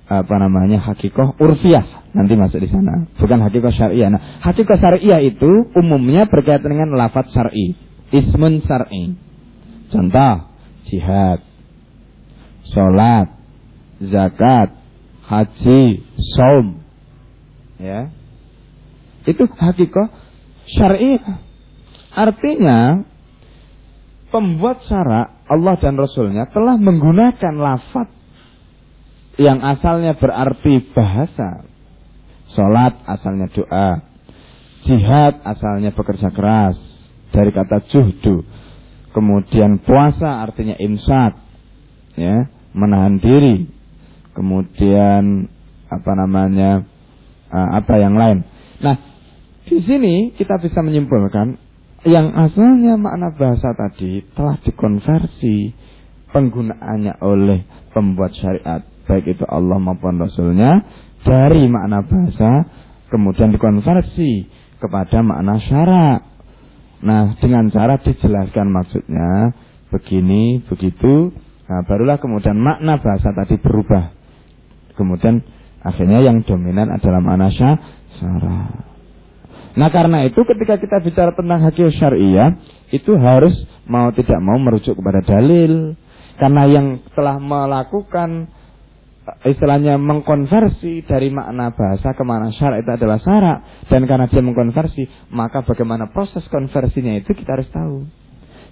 [0.07, 3.07] apa namanya hakikoh urfiah nanti masuk di sana.
[3.15, 4.11] Bukan hakikoh syariah.
[4.11, 7.75] Nah hakikoh syariah itu umumnya berkaitan dengan lafadz syar'i.
[8.11, 9.15] Ismun syar'i.
[9.87, 10.51] Contoh
[10.91, 11.39] jihad
[12.67, 13.31] sholat
[14.03, 14.75] zakat
[15.27, 16.03] haji
[16.35, 16.86] saum
[17.77, 18.09] ya
[19.27, 20.07] itu hakikoh
[20.77, 21.47] syariah
[22.17, 23.05] Artinya
[24.33, 28.09] pembuat syarak Allah dan Rasulnya telah menggunakan lafat
[29.37, 31.61] yang asalnya berarti bahasa.
[32.57, 34.01] Sholat asalnya doa.
[34.89, 36.73] Jihad asalnya bekerja keras.
[37.29, 38.41] Dari kata juhdu.
[39.13, 41.37] Kemudian puasa artinya imsak.
[42.17, 43.69] Ya, menahan diri.
[44.33, 45.53] Kemudian
[45.85, 46.81] apa namanya
[47.51, 48.43] uh, apa yang lain.
[48.83, 48.95] Nah,
[49.67, 51.59] di sini kita bisa menyimpulkan
[52.07, 55.75] yang asalnya makna bahasa tadi telah dikonversi
[56.31, 60.83] penggunaannya oleh pembuat syariat baik itu Allah maupun Rasulnya
[61.23, 62.67] dari makna bahasa
[63.07, 64.45] kemudian dikonversi
[64.77, 66.19] kepada makna syarak.
[67.01, 69.55] Nah, dengan cara dijelaskan maksudnya
[69.89, 71.31] begini, begitu,
[71.69, 74.11] nah barulah kemudian makna bahasa tadi berubah.
[74.97, 75.45] Kemudian
[75.87, 78.87] akhirnya yang dominan adalah makna syarak.
[79.77, 82.57] Nah karena itu ketika kita bicara tentang hakikat syariah
[82.89, 83.53] itu harus
[83.85, 85.93] mau tidak mau merujuk kepada dalil.
[86.37, 88.49] Karena yang telah melakukan
[89.43, 93.57] istilahnya mengkonversi dari makna bahasa ke makna syarak itu adalah syarak
[93.91, 95.03] dan karena dia mengkonversi
[95.35, 98.07] maka bagaimana proses konversinya itu kita harus tahu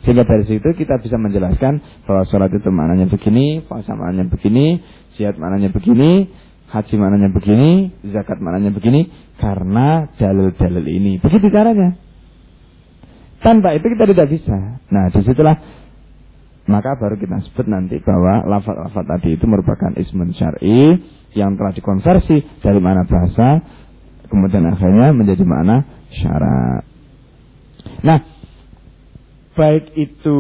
[0.08, 4.80] sehingga dari situ kita bisa menjelaskan bahwa sholat itu maknanya begini puasa maknanya begini
[5.20, 6.30] jihad maknanya begini
[6.76, 9.08] haji maknanya begini zakat maknanya begini
[9.40, 11.24] karena dalil-dalil ini.
[11.24, 11.96] Begitu caranya.
[13.40, 14.84] Tanpa itu kita tidak bisa.
[14.92, 15.56] Nah di situlah
[16.66, 20.98] maka baru kita sebut nanti bahwa lafaz-lafaz tadi itu merupakan ismun syar'i
[21.38, 23.62] yang telah dikonversi dari mana bahasa
[24.28, 26.84] kemudian akhirnya menjadi makna syarat.
[28.02, 28.20] Nah,
[29.54, 30.38] baik itu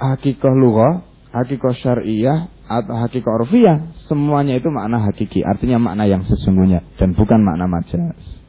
[0.00, 1.04] hakikoh lughah,
[1.36, 7.44] hakikoh syariah atau hakikoh urfiyah, semuanya itu makna hakiki, artinya makna yang sesungguhnya dan bukan
[7.44, 8.44] makna majas.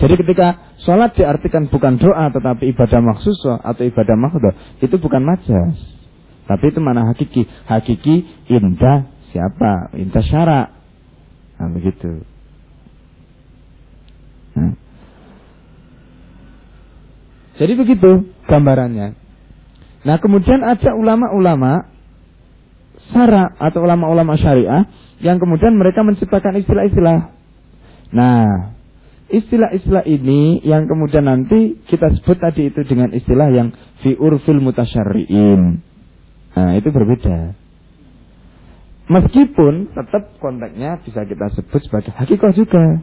[0.00, 5.76] Jadi ketika sholat diartikan bukan doa tetapi ibadah maksusoh atau ibadah makhdoh itu bukan majas.
[6.48, 7.44] Tapi itu mana hakiki?
[7.68, 9.92] Hakiki indah siapa?
[10.00, 10.66] Indah syarak.
[11.60, 12.24] Nah begitu.
[14.56, 14.72] Nah.
[17.60, 19.14] Jadi begitu gambarannya.
[20.08, 21.89] Nah kemudian ada ulama-ulama
[23.10, 24.86] syarak atau ulama-ulama syariah
[25.20, 27.34] yang kemudian mereka menciptakan istilah-istilah.
[28.10, 28.74] Nah,
[29.30, 33.70] istilah-istilah ini yang kemudian nanti kita sebut tadi itu dengan istilah yang
[34.02, 35.82] fi urfil mutasyarriin.
[36.50, 37.54] Nah, itu berbeda.
[39.10, 43.02] Meskipun tetap konteksnya bisa kita sebut sebagai hakikoh juga.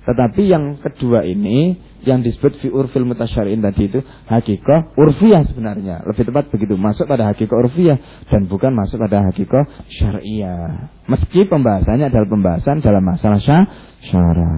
[0.00, 6.00] Tetapi yang kedua ini yang disebut fi urfil mutasyari'in tadi itu hakikoh urfiyah sebenarnya.
[6.08, 8.00] Lebih tepat begitu, masuk pada hakikoh urfiyah
[8.32, 10.88] dan bukan masuk pada hakikoh syariah.
[11.04, 13.40] Meski pembahasannya adalah pembahasan dalam masalah
[14.08, 14.52] syara.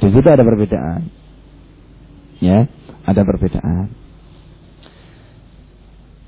[0.00, 1.12] Di situ ada perbedaan.
[2.40, 2.68] Ya,
[3.04, 3.92] ada perbedaan.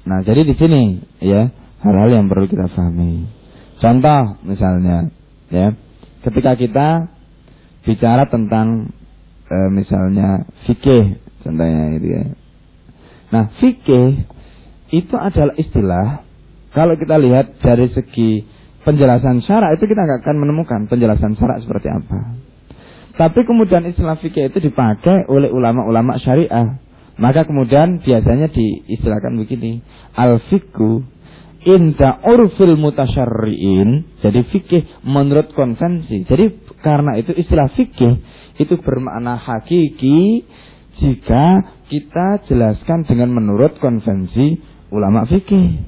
[0.08, 1.52] Nah, jadi di sini ya
[1.84, 3.28] hal-hal yang perlu kita pahami.
[3.78, 5.12] Contoh misalnya,
[5.52, 5.76] ya,
[6.24, 6.88] ketika kita
[7.86, 8.92] bicara tentang
[9.48, 12.24] e, misalnya fikih, contohnya itu ya.
[13.28, 14.24] Nah, fikih
[14.88, 16.24] itu adalah istilah
[16.72, 18.44] kalau kita lihat dari segi
[18.84, 22.38] penjelasan syarak itu kita nggak akan menemukan penjelasan syarak seperti apa.
[23.18, 26.78] Tapi kemudian istilah fikih itu dipakai oleh ulama-ulama syariah.
[27.18, 29.82] Maka kemudian biasanya diistilahkan begini.
[30.14, 31.02] Al-fikhu
[31.66, 34.20] inda urfil mutasyarri'in.
[34.22, 36.22] Jadi fikih menurut konvensi.
[36.22, 38.22] Jadi karena itu istilah fikih
[38.58, 40.46] itu bermakna hakiki
[40.98, 44.58] jika kita jelaskan dengan menurut konvensi
[44.90, 45.86] ulama fikih.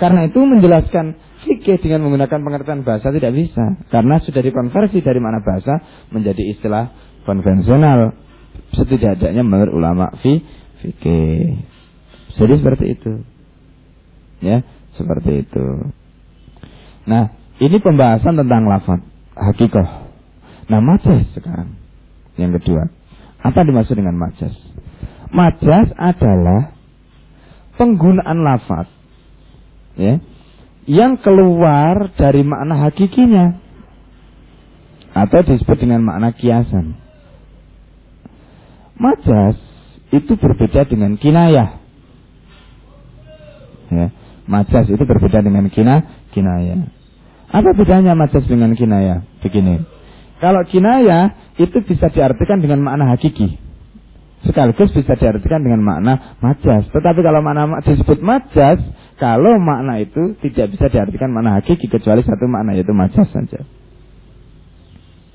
[0.00, 1.12] Karena itu menjelaskan
[1.44, 6.92] fikih dengan menggunakan pengertian bahasa tidak bisa karena sudah dikonversi dari mana bahasa menjadi istilah
[7.28, 8.16] konvensional
[8.72, 10.40] setidaknya menurut ulama fi
[10.80, 11.79] fikih.
[12.38, 13.12] Jadi seperti itu.
[14.40, 14.62] Ya,
[14.94, 15.66] seperti itu.
[17.04, 19.00] Nah, ini pembahasan tentang lafaz
[19.36, 19.88] hakikoh.
[20.70, 21.76] Nah, majas sekarang.
[22.38, 22.88] Yang kedua.
[23.40, 24.52] Apa dimaksud dengan majas?
[25.32, 26.76] Majas adalah
[27.80, 28.92] penggunaan lafaz
[29.96, 30.20] ya
[30.84, 33.56] yang keluar dari makna hakikinya
[35.16, 36.98] atau disebut dengan makna kiasan.
[39.00, 39.56] Majas
[40.12, 41.79] itu berbeda dengan kinayah.
[43.90, 44.06] Ya,
[44.46, 46.86] majas itu berbeda dengan kina kinayah.
[47.50, 49.26] Apa bedanya majas dengan kinayah?
[49.42, 49.82] Begini.
[50.38, 53.58] Kalau kinayah itu bisa diartikan dengan makna hakiki.
[54.40, 56.88] Sekaligus bisa diartikan dengan makna majas.
[56.88, 58.80] Tetapi kalau makna disebut majas
[59.20, 63.60] kalau makna itu tidak bisa diartikan makna hakiki kecuali satu makna yaitu majas saja.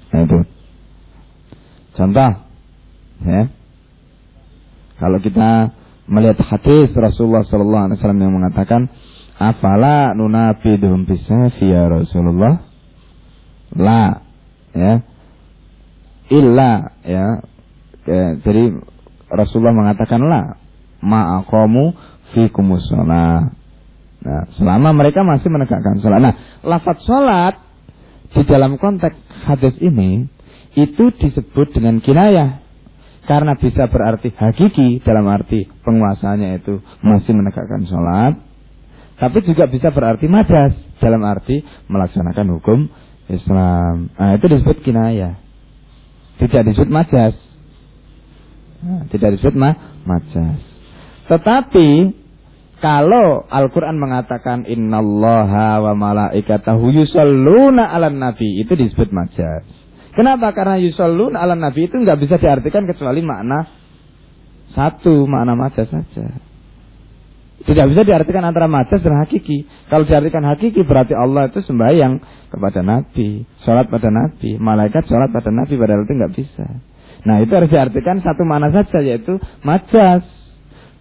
[0.09, 0.39] Nah itu.
[1.93, 2.31] Contoh,
[3.29, 3.41] ya.
[4.97, 8.81] Kalau kita melihat hadis Rasulullah sallallahu alaihi wasallam yang mengatakan
[9.35, 12.65] afala nunafidhum bisafi ya Rasulullah?
[13.75, 14.21] La
[14.71, 15.01] ya.
[16.25, 17.25] Illa ya,
[18.09, 18.73] ya jadi
[19.29, 20.57] Rasulullah mengatakan la
[21.05, 21.93] ma'aqamu
[22.33, 23.53] fikumus shalah
[24.25, 26.33] nah selama mereka masih menegakkan sholat nah
[26.65, 27.61] lafaz sholat
[28.33, 30.25] di dalam konteks hadis ini
[30.73, 32.64] itu disebut dengan kinayah
[33.25, 38.37] karena bisa berarti hakiki dalam arti penguasanya itu masih menegakkan sholat.
[39.15, 42.79] Tapi juga bisa berarti majas dalam arti melaksanakan hukum
[43.31, 44.13] Islam.
[44.13, 45.39] Nah, itu disebut kinayah.
[46.37, 47.33] Tidak disebut majas.
[48.83, 49.71] Nah, tidak disebut ma
[50.03, 50.59] majas.
[51.31, 52.11] Tetapi
[52.83, 59.65] kalau Al-Quran mengatakan Innallaha wa malaikatahu yusalluna ala nabi Itu disebut majas
[60.15, 60.55] Kenapa?
[60.55, 63.67] Karena yusallun ala nabi itu nggak bisa diartikan kecuali makna
[64.71, 66.25] satu, makna majas saja.
[67.65, 69.63] Tidak bisa diartikan antara majas dan hakiki.
[69.87, 72.19] Kalau diartikan hakiki berarti Allah itu sembahyang
[72.51, 76.67] kepada Nabi, sholat pada Nabi, malaikat sholat pada Nabi, padahal itu nggak bisa.
[77.25, 80.27] Nah itu harus diartikan satu makna saja yaitu majas.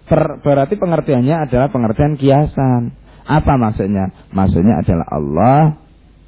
[0.05, 2.95] Per, berarti pengertiannya adalah pengertian kiasan.
[3.25, 4.13] Apa maksudnya?
[4.31, 5.61] Maksudnya adalah Allah,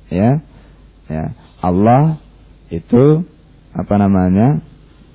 [0.09, 0.41] ya,
[1.13, 1.25] ya
[1.61, 2.26] Allah
[2.73, 3.23] itu
[3.77, 4.63] apa namanya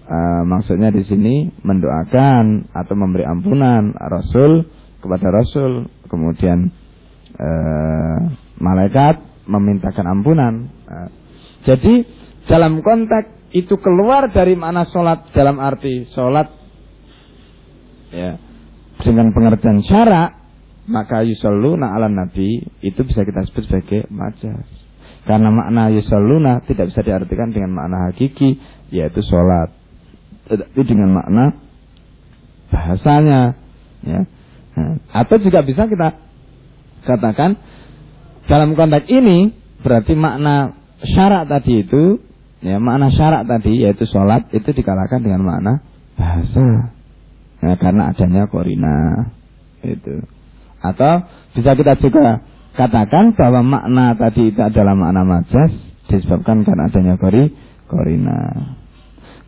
[0.08, 4.68] uh, maksudnya di sini mendoakan atau memberi ampunan Rasul
[5.02, 5.90] kepada Rasul.
[6.08, 6.70] Kemudian
[7.40, 8.18] uh,
[8.60, 10.54] malaikat memintakan ampunan.
[10.86, 11.10] Uh,
[11.64, 12.06] jadi
[12.48, 16.48] dalam konteks itu keluar dari mana sholat dalam arti sholat
[18.12, 18.40] ya
[19.04, 20.40] dengan pengertian syarak
[20.88, 24.68] maka yusalluna ala nabi itu bisa kita sebut sebagai majas
[25.21, 28.57] karena makna yusalluna tidak bisa diartikan dengan makna hakiki
[28.89, 29.69] yaitu sholat.
[30.49, 31.62] Tetapi dengan makna
[32.73, 33.55] bahasanya.
[34.01, 34.25] Ya.
[35.13, 36.17] Atau juga bisa kita
[37.05, 37.60] katakan
[38.49, 42.21] dalam konteks ini berarti makna syarat tadi itu
[42.62, 45.73] ya makna syarat tadi yaitu sholat itu dikalahkan dengan makna
[46.13, 46.93] bahasa
[47.62, 49.29] ya, karena adanya korina
[49.81, 50.21] itu
[50.81, 51.25] atau
[51.57, 55.71] bisa kita juga katakan bahwa makna tadi itu adalah makna majas
[56.07, 57.51] disebabkan karena adanya kori
[57.88, 58.39] korina.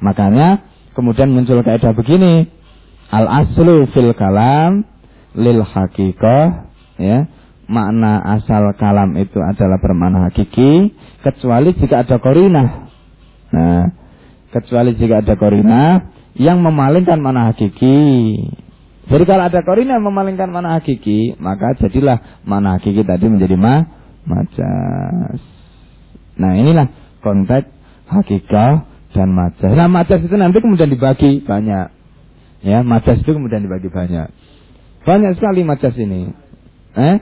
[0.03, 0.63] Makanya
[0.95, 2.47] kemudian muncul kaidah begini.
[3.13, 4.83] Al aslu fil kalam
[5.37, 6.65] lil hakikoh
[6.97, 7.29] ya
[7.67, 10.91] makna asal kalam itu adalah bermakna hakiki
[11.23, 12.89] kecuali jika ada korina.
[13.53, 13.85] Nah,
[14.51, 17.99] kecuali jika ada korina yang memalingkan makna hakiki.
[19.03, 23.83] Jadi kalau ada korina memalingkan mana hakiki, maka jadilah mana hakiki tadi menjadi ma
[24.23, 25.43] majas.
[26.39, 26.87] Nah inilah
[27.19, 27.67] konteks
[28.07, 29.71] hakikah dan majas.
[29.75, 31.91] Nah majas itu nanti kemudian dibagi banyak.
[32.63, 34.31] Ya, majas itu kemudian dibagi banyak.
[35.03, 36.31] Banyak sekali majas ini.
[36.95, 37.17] Eh?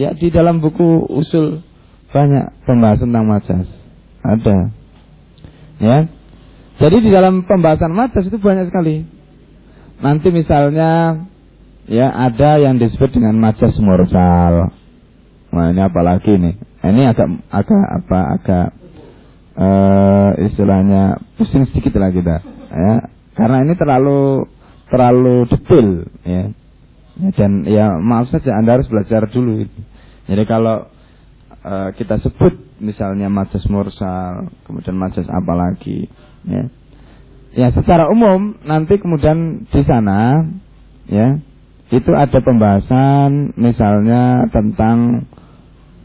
[0.00, 1.60] Ya di dalam buku usul
[2.08, 3.68] banyak pembahasan tentang majas.
[4.24, 4.58] Ada.
[5.76, 5.98] Ya.
[6.80, 9.19] Jadi di dalam pembahasan majas itu banyak sekali.
[10.00, 11.20] Nanti misalnya
[11.84, 14.72] ya ada yang disebut dengan majas mursal.
[15.52, 16.56] Nah ini apalagi nih?
[16.80, 18.66] Ini agak agak apa agak
[19.60, 22.40] uh, istilahnya pusing sedikit lah kita,
[22.72, 22.94] ya.
[23.36, 24.48] Karena ini terlalu
[24.88, 25.88] terlalu detail,
[26.24, 26.44] ya.
[27.20, 27.28] ya.
[27.36, 29.68] Dan ya maaf saja Anda harus belajar dulu.
[30.24, 30.88] Jadi kalau
[31.60, 36.08] uh, kita sebut misalnya majas mursal, kemudian majas apa lagi,
[36.48, 36.72] ya
[37.54, 40.46] ya secara umum nanti kemudian di sana
[41.10, 41.38] ya
[41.90, 45.26] itu ada pembahasan misalnya tentang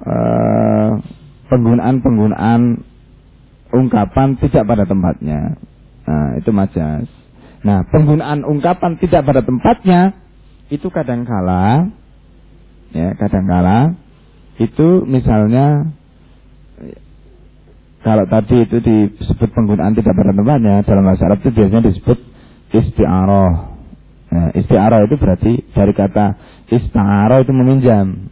[0.02, 0.98] uh,
[1.46, 2.82] penggunaan-penggunaan
[3.70, 5.62] ungkapan tidak pada tempatnya.
[6.06, 7.06] Nah, itu majas.
[7.66, 10.14] Nah, penggunaan ungkapan tidak pada tempatnya
[10.74, 11.94] itu kadangkala
[12.90, 13.94] ya, kadangkala
[14.58, 15.94] itu misalnya
[18.06, 22.18] kalau tadi itu disebut penggunaan tidak pada tempatnya dalam bahasa Arab itu biasanya disebut
[22.70, 23.52] isti'aroh.
[24.30, 26.26] Nah, isti'aroh itu berarti dari kata
[26.70, 28.30] isti'aroh itu meminjam.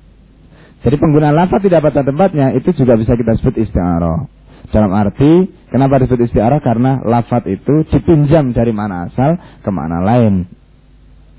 [0.86, 4.30] Jadi penggunaan lafaz tidak pada tempatnya itu juga bisa kita sebut isti'aroh.
[4.70, 10.46] Dalam arti kenapa disebut isti'aroh karena lafaz itu dipinjam dari mana asal ke mana lain.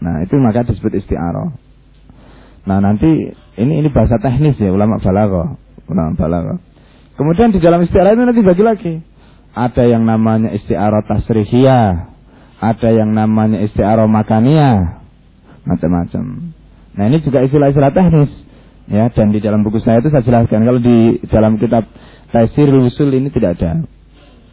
[0.03, 1.55] Nah, itu maka disebut isti'aroh.
[2.67, 3.31] Nah, nanti
[3.63, 5.55] ini ini bahasa teknis ya ulama balaghah,
[5.87, 6.74] ulama balaghah.
[7.15, 8.95] Kemudian di dalam istiarah itu nanti bagi lagi.
[9.55, 12.11] Ada yang namanya istiarah tasrihiyah,
[12.59, 14.99] ada yang namanya istiarah makaniyah,
[15.63, 16.51] macam-macam.
[16.99, 18.33] Nah ini juga istilah-istilah teknis.
[18.85, 21.89] Ya, dan di dalam buku saya itu saya jelaskan kalau di dalam kitab
[22.29, 23.81] Taisir Usul ini tidak ada.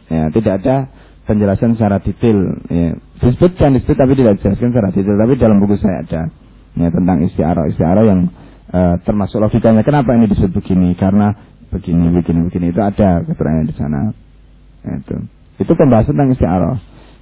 [0.08, 0.76] Ya, tidak ada
[1.26, 2.98] penjelasan secara detail ya.
[3.22, 6.22] disebutkan disebut tapi tidak dijelaskan secara detail tapi dalam buku saya ada
[6.74, 8.20] ya tentang istiarah istiarah yang
[8.74, 12.66] uh, termasuk logikanya kenapa ini disebut begini karena begini begini begini.
[12.70, 14.12] Itu ada keterangan di sana.
[14.84, 15.16] Itu.
[15.56, 16.76] Itu pembahasan tentang istiarah.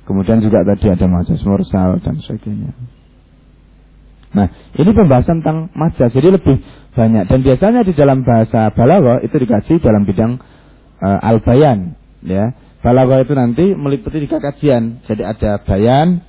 [0.04, 2.74] Kemudian juga tadi ada majas mursal dan sebagainya.
[4.34, 6.58] Nah ini pembahasan tentang majas jadi lebih
[6.98, 7.30] banyak.
[7.30, 10.42] Dan biasanya di dalam bahasa balaghah itu dikaji dalam bidang
[10.98, 11.94] uh, al-bayan
[12.26, 12.50] ya.
[12.80, 15.04] Balaghah itu nanti meliputi tiga kajian.
[15.04, 16.26] Jadi ada bayan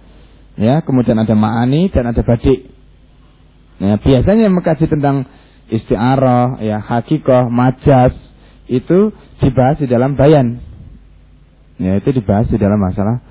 [0.60, 0.86] ya.
[0.86, 2.70] Kemudian ada ma'ani dan ada badik.
[3.82, 5.26] Ya, biasanya yang mengkaji tentang
[5.72, 8.12] isti'arah, ya, hakikoh, majas
[8.68, 10.60] itu dibahas di dalam bayan.
[11.80, 13.24] Ya, itu dibahas di dalam masalah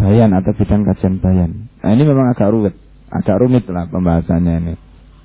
[0.00, 1.70] bayan atau bidang kajian bayan.
[1.84, 2.74] Nah, ini memang agak rumit,
[3.12, 4.74] agak rumit lah pembahasannya ini.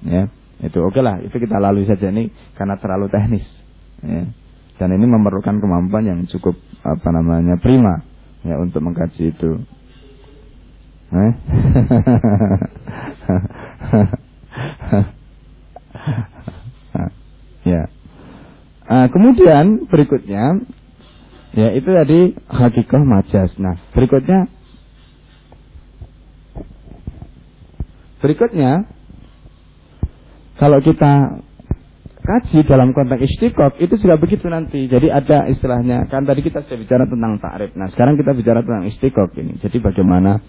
[0.06, 0.30] Ya,
[0.62, 3.48] itu oke lah, itu kita lalui saja ini karena terlalu teknis.
[4.04, 4.28] Ya.
[4.80, 6.56] Dan ini memerlukan kemampuan yang cukup
[6.88, 8.00] apa namanya prima
[8.48, 9.60] ya untuk mengkaji itu.
[11.10, 11.34] Eh?
[18.90, 20.66] Uh, kemudian berikutnya
[21.54, 23.54] ya itu tadi hakikah majas.
[23.62, 24.50] Nah, berikutnya
[28.18, 28.90] berikutnya
[30.58, 31.46] kalau kita
[32.20, 34.90] kaji dalam konteks istiqok itu sudah begitu nanti.
[34.90, 37.78] Jadi ada istilahnya kan tadi kita sudah bicara tentang takrif.
[37.78, 39.62] Nah, sekarang kita bicara tentang istiqok ini.
[39.62, 40.42] Jadi bagaimana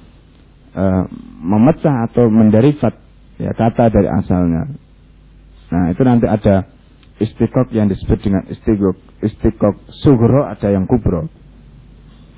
[0.74, 1.04] uh,
[1.44, 2.96] memecah atau menderivat
[3.40, 4.62] ya kata dari asalnya.
[5.70, 6.79] Nah itu nanti ada
[7.20, 11.28] istikok yang disebut dengan istikok istikok sugro ada yang kubro.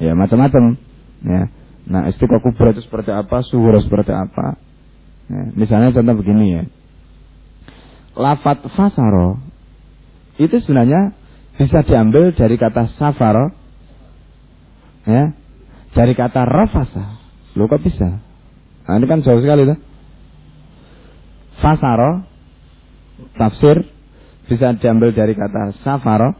[0.02, 0.76] Ya macam-macam.
[1.22, 1.48] Ya.
[1.86, 4.58] Nah istikok kubro itu seperti apa, sugro seperti apa.
[5.30, 5.42] Ya.
[5.54, 6.62] Misalnya contoh begini ya.
[8.12, 9.40] Lafat fasaro
[10.36, 11.14] itu sebenarnya
[11.56, 13.52] bisa diambil dari kata safaro,
[15.04, 15.36] ya,
[15.92, 17.20] dari kata rafasa.
[17.52, 18.18] Lo kok bisa?
[18.88, 19.78] Nah, ini kan jauh sekali tuh.
[21.60, 22.24] Fasaro
[23.36, 23.91] tafsir
[24.46, 26.34] bisa diambil dari kata safaro.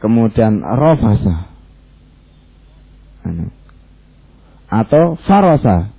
[0.00, 1.48] Kemudian rofasa.
[4.68, 5.94] Atau farosa.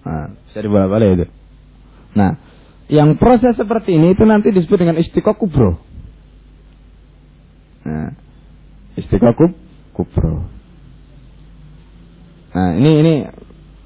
[0.00, 1.26] Nah, bisa dibawa balik itu.
[2.16, 2.40] Nah
[2.90, 5.78] yang proses seperti ini itu nanti disebut dengan istiqo kubro.
[7.86, 8.12] Nah,
[8.98, 9.52] istiqo kub,
[9.94, 10.42] kubro.
[12.50, 13.14] Nah ini ini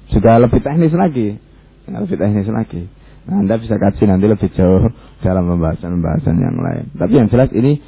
[0.09, 1.37] juga lebih teknis lagi.
[1.85, 2.89] Lebih teknis lagi.
[3.25, 4.89] Nah, anda bisa kaji nanti lebih jauh
[5.25, 6.85] dalam pembahasan-pembahasan yang lain.
[6.93, 7.81] Tapi yang jelas ini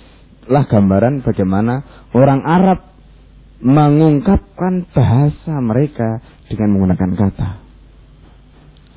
[0.48, 2.80] lah gambaran bagaimana orang Arab
[3.62, 7.50] mengungkapkan bahasa mereka dengan menggunakan kata.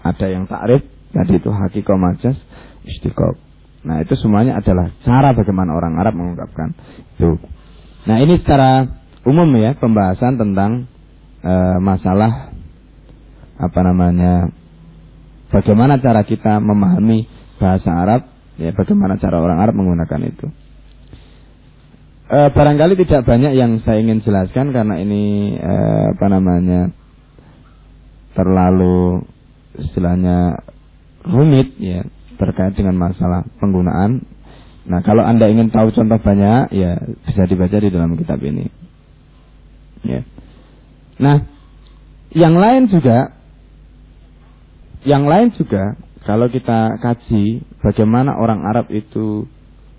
[0.00, 2.36] Ada yang takrif, tadi itu hakiko majas,
[2.88, 3.36] istiqob.
[3.84, 6.76] Nah itu semuanya adalah cara bagaimana orang Arab mengungkapkan
[7.16, 7.40] itu.
[8.04, 8.84] Nah ini secara
[9.24, 10.88] umum ya pembahasan tentang
[11.40, 12.52] e, masalah
[13.60, 14.52] apa namanya
[15.50, 17.26] Bagaimana cara kita memahami
[17.58, 18.20] bahasa Arab?
[18.54, 20.46] Ya, bagaimana cara orang Arab menggunakan itu?
[22.30, 25.74] E, barangkali tidak banyak yang saya ingin jelaskan karena ini e,
[26.14, 26.94] apa namanya
[28.38, 29.26] terlalu
[29.74, 30.62] istilahnya
[31.26, 32.06] rumit ya
[32.38, 34.22] terkait dengan masalah penggunaan.
[34.86, 38.70] Nah, kalau Anda ingin tahu contoh banyak ya bisa dibaca di dalam kitab ini.
[40.06, 40.22] Ya.
[41.20, 41.44] Nah,
[42.32, 43.39] yang lain juga
[45.04, 45.96] yang lain juga
[46.28, 49.48] kalau kita kaji bagaimana orang Arab itu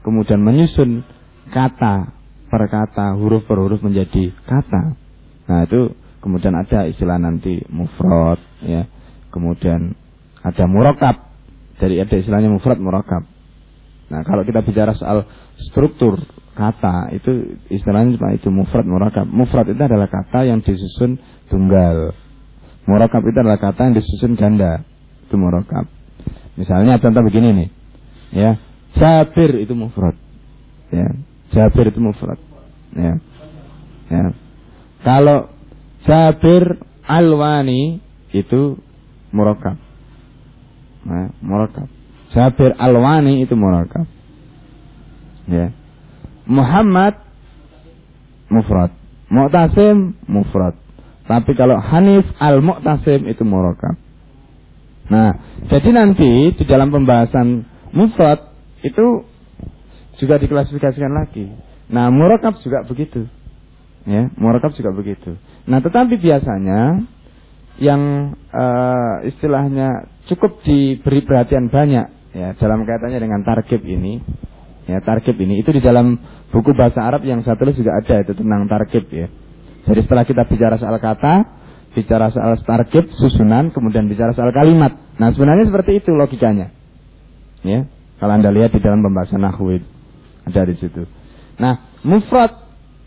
[0.05, 1.01] kemudian menyusun
[1.49, 2.13] kata
[2.51, 4.93] per kata, huruf per huruf menjadi kata.
[5.49, 8.85] Nah, itu kemudian ada istilah nanti mufrad ya.
[9.33, 9.97] Kemudian
[10.45, 11.31] ada murakab.
[11.81, 13.25] Dari ada istilahnya mufrad murakab.
[14.11, 15.25] Nah, kalau kita bicara soal
[15.57, 16.21] struktur
[16.51, 19.25] kata itu istilahnya cuma itu mufrad murakab.
[19.25, 21.17] Mufrad itu adalah kata yang disusun
[21.49, 22.13] tunggal.
[22.85, 24.90] Murakab itu adalah kata yang disusun ganda
[25.31, 25.87] itu murakab.
[26.59, 27.69] Misalnya contoh begini nih.
[28.35, 28.51] Ya,
[28.99, 30.19] Jabir itu mufrad.
[30.91, 31.15] Ya,
[31.55, 32.35] Jabir itu mufrad.
[32.91, 33.15] Ya.
[34.11, 34.35] Ya.
[35.07, 35.47] Kalau
[36.03, 38.03] Jabir Alwani
[38.35, 38.75] itu
[39.31, 39.79] murakab.
[41.07, 41.87] Nah, murakab.
[42.35, 44.03] Jabir Alwani itu murakab.
[45.47, 45.71] Ya.
[46.43, 47.15] Muhammad
[48.51, 48.91] mufrad.
[49.31, 50.75] Mu'tasim mufrad.
[51.23, 53.95] Tapi kalau Hanif al-Mu'tasim itu murakab.
[55.09, 55.29] Nah,
[55.65, 58.51] jadi nanti di dalam pembahasan mufrad
[58.85, 59.25] itu
[60.19, 61.49] juga diklasifikasikan lagi.
[61.91, 63.27] Nah, murakab juga begitu.
[64.07, 65.37] Ya, murakab juga begitu.
[65.69, 67.05] Nah, tetapi biasanya
[67.81, 74.21] yang uh, istilahnya cukup diberi perhatian banyak ya dalam kaitannya dengan tarkib ini.
[74.89, 76.17] Ya, tarkib ini itu di dalam
[76.49, 79.29] buku bahasa Arab yang tulis juga ada itu tentang tarkib ya.
[79.85, 81.60] Jadi setelah kita bicara soal kata,
[81.91, 84.95] bicara soal target, susunan, kemudian bicara soal kalimat.
[85.19, 86.71] Nah sebenarnya seperti itu logikanya.
[87.61, 87.85] Ya,
[88.17, 89.85] kalau anda lihat di dalam pembahasan nahwid
[90.45, 91.05] ada di situ.
[91.61, 92.57] Nah, mufrad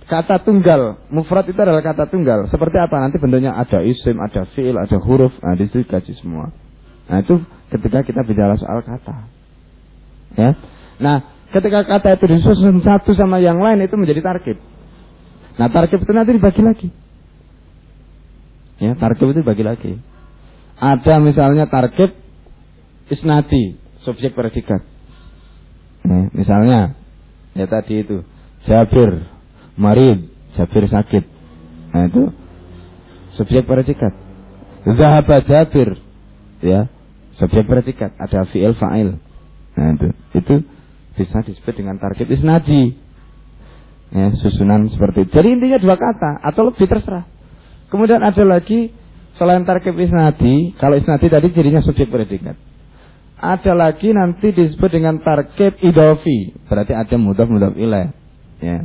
[0.07, 1.07] kata tunggal.
[1.11, 2.47] Mufrad itu adalah kata tunggal.
[2.47, 3.03] Seperti apa?
[3.03, 5.35] Nanti bentuknya ada isim, ada fiil, ada huruf.
[5.43, 6.55] Nah, di situ dikaji semua.
[7.11, 7.43] Nah, itu
[7.75, 9.17] ketika kita bicara soal kata.
[10.39, 10.51] Ya.
[11.03, 11.17] Nah,
[11.51, 14.59] ketika kata itu disusun satu sama yang lain itu menjadi target.
[15.59, 16.89] Nah, target itu nanti dibagi lagi.
[18.85, 19.93] Ya, target itu dibagi lagi.
[20.77, 22.13] Ada misalnya target
[23.09, 24.85] isnadi, subjek predikat.
[26.05, 26.93] Nah, misalnya
[27.57, 28.21] ya tadi itu
[28.69, 29.25] Jabir
[29.81, 31.25] marid, Jabir sakit.
[31.97, 32.23] Nah, itu
[33.41, 34.13] subjek predikat.
[34.85, 35.97] Zahaba Jabir
[36.61, 36.93] ya,
[37.41, 39.17] subjek predikat, ada fi'il fa'il.
[39.75, 40.55] Nah, itu itu
[41.17, 43.01] bisa disebut dengan target isnadi.
[44.15, 45.31] Ya, susunan seperti itu.
[45.35, 47.34] Jadi intinya dua kata atau lebih terserah.
[47.95, 48.91] Kemudian ada lagi
[49.39, 52.59] selain target isnadi, kalau isnadi tadi jadinya subjek predikat.
[53.39, 58.11] Ada lagi nanti disebut dengan target idofi, berarti ada mudaf mudaf ilaih.
[58.59, 58.83] Ya.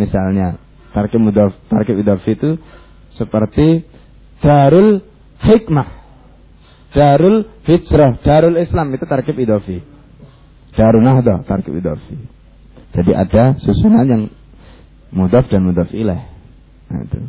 [0.00, 0.56] Misalnya
[0.96, 2.56] target mudaf target idofi itu
[3.12, 3.84] seperti
[4.40, 5.04] darul
[5.44, 5.88] hikmah,
[6.96, 9.84] darul hijrah, darul islam itu target idofi.
[10.72, 12.16] Darul nahdah target idofi.
[12.96, 14.22] Jadi ada susunan yang
[15.12, 16.24] mudaf dan mudaf ilaih.
[16.88, 17.20] Nah, itu.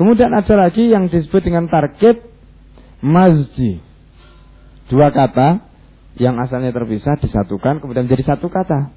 [0.00, 2.24] Kemudian ada lagi yang disebut dengan target
[3.04, 3.84] masjid.
[4.88, 5.60] Dua kata
[6.16, 8.96] yang asalnya terpisah disatukan kemudian menjadi satu kata.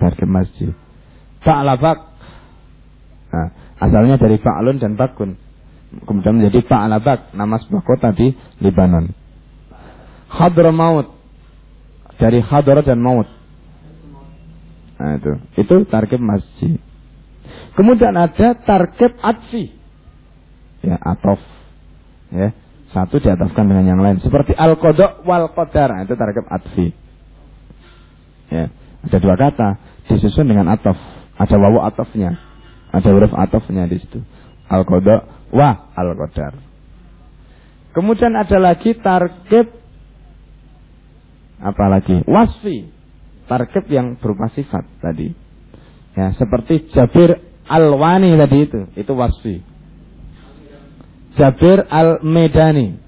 [0.00, 0.72] Target masjid.
[1.44, 2.08] Fa'labak.
[3.36, 3.48] Nah,
[3.84, 5.36] asalnya dari fa'lun dan bakun.
[6.08, 8.32] Kemudian menjadi fa'labak, nama sebuah kota di
[8.64, 9.12] Libanon.
[10.32, 11.12] Hadramaut.
[12.16, 13.28] Dari hadra dan maut.
[14.96, 15.32] Nah, itu.
[15.60, 16.80] Itu target masjid.
[17.76, 19.81] Kemudian ada target atfi.
[20.82, 21.38] Ya, atof.
[22.34, 22.50] Ya.
[22.90, 24.20] Satu diatafkan dengan yang lain.
[24.20, 25.96] Seperti al-kodok wal qadar.
[25.96, 26.86] Nah, itu target atfi.
[28.52, 28.68] Ya.
[29.06, 29.80] Ada dua kata.
[30.10, 30.98] Disusun dengan atof.
[31.38, 32.36] Ada wawu atofnya.
[32.92, 34.20] Ada huruf atofnya di situ.
[34.68, 36.58] Al-kodok wa al-qadar.
[37.92, 39.68] Kemudian ada lagi target
[41.62, 42.26] apa lagi?
[42.26, 42.90] Wasfi.
[43.46, 45.30] Target yang berupa sifat tadi.
[46.12, 49.64] Ya, seperti Jabir Al-Wani tadi itu, itu wasfi.
[51.36, 52.98] Jabir Al-Medani.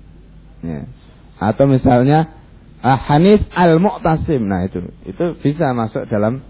[0.65, 0.89] Ya.
[1.41, 2.33] Atau misalnya
[2.81, 4.49] uh, Hanif Al-Mu'tasim.
[4.49, 6.41] Nah, itu itu bisa masuk dalam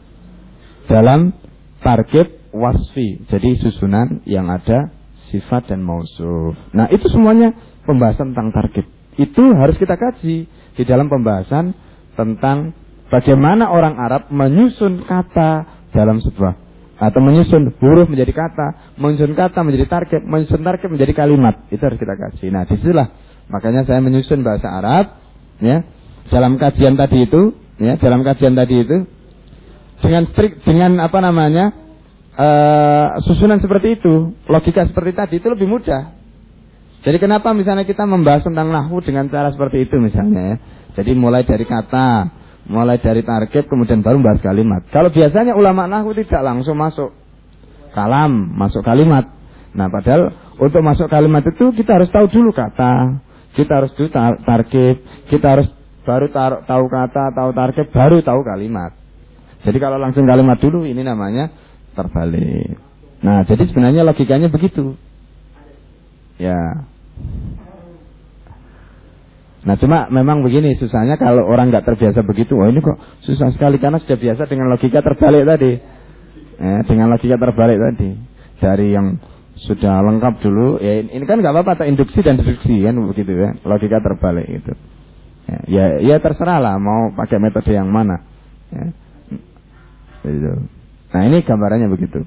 [0.87, 1.35] dalam
[1.83, 3.27] target wasfi.
[3.27, 4.95] Jadi susunan yang ada
[5.35, 6.55] sifat dan mausuf.
[6.71, 7.51] Nah, itu semuanya
[7.89, 8.87] pembahasan tentang target.
[9.19, 11.75] Itu harus kita kaji di dalam pembahasan
[12.15, 12.75] tentang
[13.11, 16.64] bagaimana orang Arab menyusun kata dalam sebuah
[17.05, 21.69] atau menyusun huruf menjadi kata, menyusun kata menjadi target, menyusun target menjadi kalimat.
[21.69, 22.49] Itu harus kita kasih.
[22.49, 23.09] Nah, di situlah
[23.53, 25.21] makanya saya menyusun bahasa Arab,
[25.61, 25.85] ya,
[26.33, 28.97] dalam kajian tadi itu, ya, dalam kajian tadi itu,
[30.01, 31.77] dengan strik, dengan apa namanya,
[32.35, 36.25] uh, susunan seperti itu, logika seperti tadi itu lebih mudah.
[37.05, 40.57] Jadi kenapa misalnya kita membahas tentang nahu dengan cara seperti itu misalnya ya.
[40.97, 42.33] Jadi mulai dari kata,
[42.69, 44.85] mulai dari target kemudian baru bahas kalimat.
[44.89, 47.13] Kalau biasanya ulama nahu tidak langsung masuk
[47.93, 49.29] kalam, masuk kalimat.
[49.75, 53.21] Nah, padahal untuk masuk kalimat itu kita harus tahu dulu kata,
[53.59, 54.09] kita harus dulu
[54.43, 54.97] target,
[55.29, 55.69] kita harus
[56.05, 58.93] baru tar tahu kata, tahu target, baru tahu kalimat.
[59.65, 61.49] Jadi kalau langsung kalimat dulu ini namanya
[61.97, 62.77] terbalik.
[63.25, 65.01] Nah, jadi sebenarnya logikanya begitu.
[66.37, 66.85] Ya.
[69.65, 73.81] Nah cuma memang begini susahnya kalau orang nggak terbiasa begitu, oh ini kok susah sekali
[73.81, 75.73] karena sudah biasa dengan logika terbalik tadi,
[76.61, 78.13] eh, dengan logika terbalik tadi
[78.61, 79.17] dari yang
[79.57, 84.05] sudah lengkap dulu, ya ini kan nggak apa-apa, induksi dan deduksi kan begitu ya, logika
[84.05, 84.73] terbalik itu.
[85.45, 88.21] Ya, ya, ya terserah lah mau pakai metode yang mana.
[88.69, 88.93] Ya.
[90.25, 90.53] Gitu.
[91.13, 92.25] Nah ini gambarannya begitu.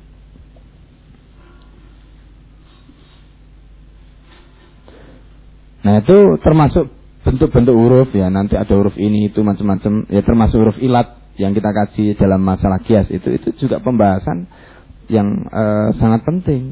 [5.85, 6.96] Nah itu termasuk
[7.27, 11.75] bentuk-bentuk huruf ya nanti ada huruf ini itu macam-macam ya termasuk huruf ilat yang kita
[11.75, 14.47] kaji dalam masalah kias itu itu juga pembahasan
[15.11, 16.71] yang uh, sangat penting.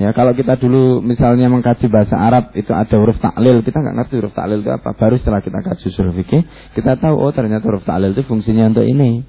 [0.00, 4.14] Ya kalau kita dulu misalnya mengkaji bahasa Arab itu ada huruf taklil kita nggak ngerti
[4.18, 4.90] huruf taklil itu apa.
[4.96, 6.42] Baru setelah kita kaji usul fikih
[6.74, 9.22] kita tahu oh ternyata huruf taklil itu fungsinya untuk ini.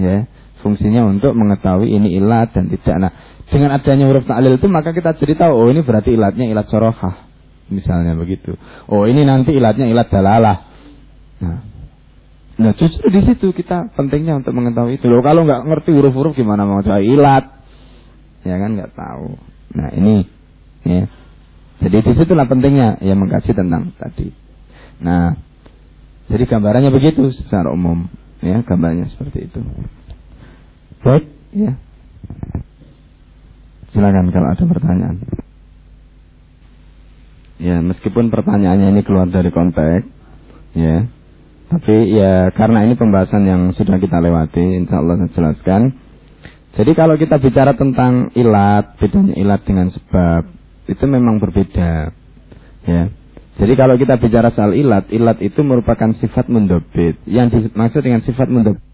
[0.00, 0.30] Ya
[0.64, 2.96] fungsinya untuk mengetahui ini ilat dan tidak.
[2.96, 3.12] Nah
[3.52, 7.25] dengan adanya huruf taklil itu maka kita jadi tahu oh ini berarti ilatnya ilat sorohah
[7.72, 8.54] misalnya begitu.
[8.90, 10.56] Oh ini nanti ilatnya ilat dalalah.
[11.42, 11.60] Nah,
[12.56, 15.06] nah justru di situ kita pentingnya untuk mengetahui itu.
[15.10, 17.56] Loh kalau nggak ngerti huruf-huruf gimana mau cari ilat?
[18.46, 19.34] ya kan nggak tahu.
[19.74, 20.22] Nah ini,
[20.86, 21.10] ya.
[21.82, 24.32] Jadi di situlah pentingnya ya mengkaji tentang tadi.
[25.02, 25.36] Nah,
[26.30, 28.08] jadi gambarannya begitu secara umum,
[28.40, 29.60] ya gambarnya seperti itu.
[31.04, 31.76] Baik, ya.
[33.92, 35.16] Silakan kalau ada pertanyaan.
[37.56, 40.04] Ya, meskipun pertanyaannya ini keluar dari konteks,
[40.76, 41.08] ya.
[41.66, 45.82] Tapi ya karena ini pembahasan yang sudah kita lewati, insya Allah saya jelaskan.
[46.76, 50.46] Jadi kalau kita bicara tentang ilat, bedanya ilat dengan sebab,
[50.86, 52.12] itu memang berbeda.
[52.86, 53.02] Ya.
[53.56, 57.18] Jadi kalau kita bicara soal ilat, ilat itu merupakan sifat mendobit.
[57.24, 58.85] Yang dimaksud dengan sifat mendobit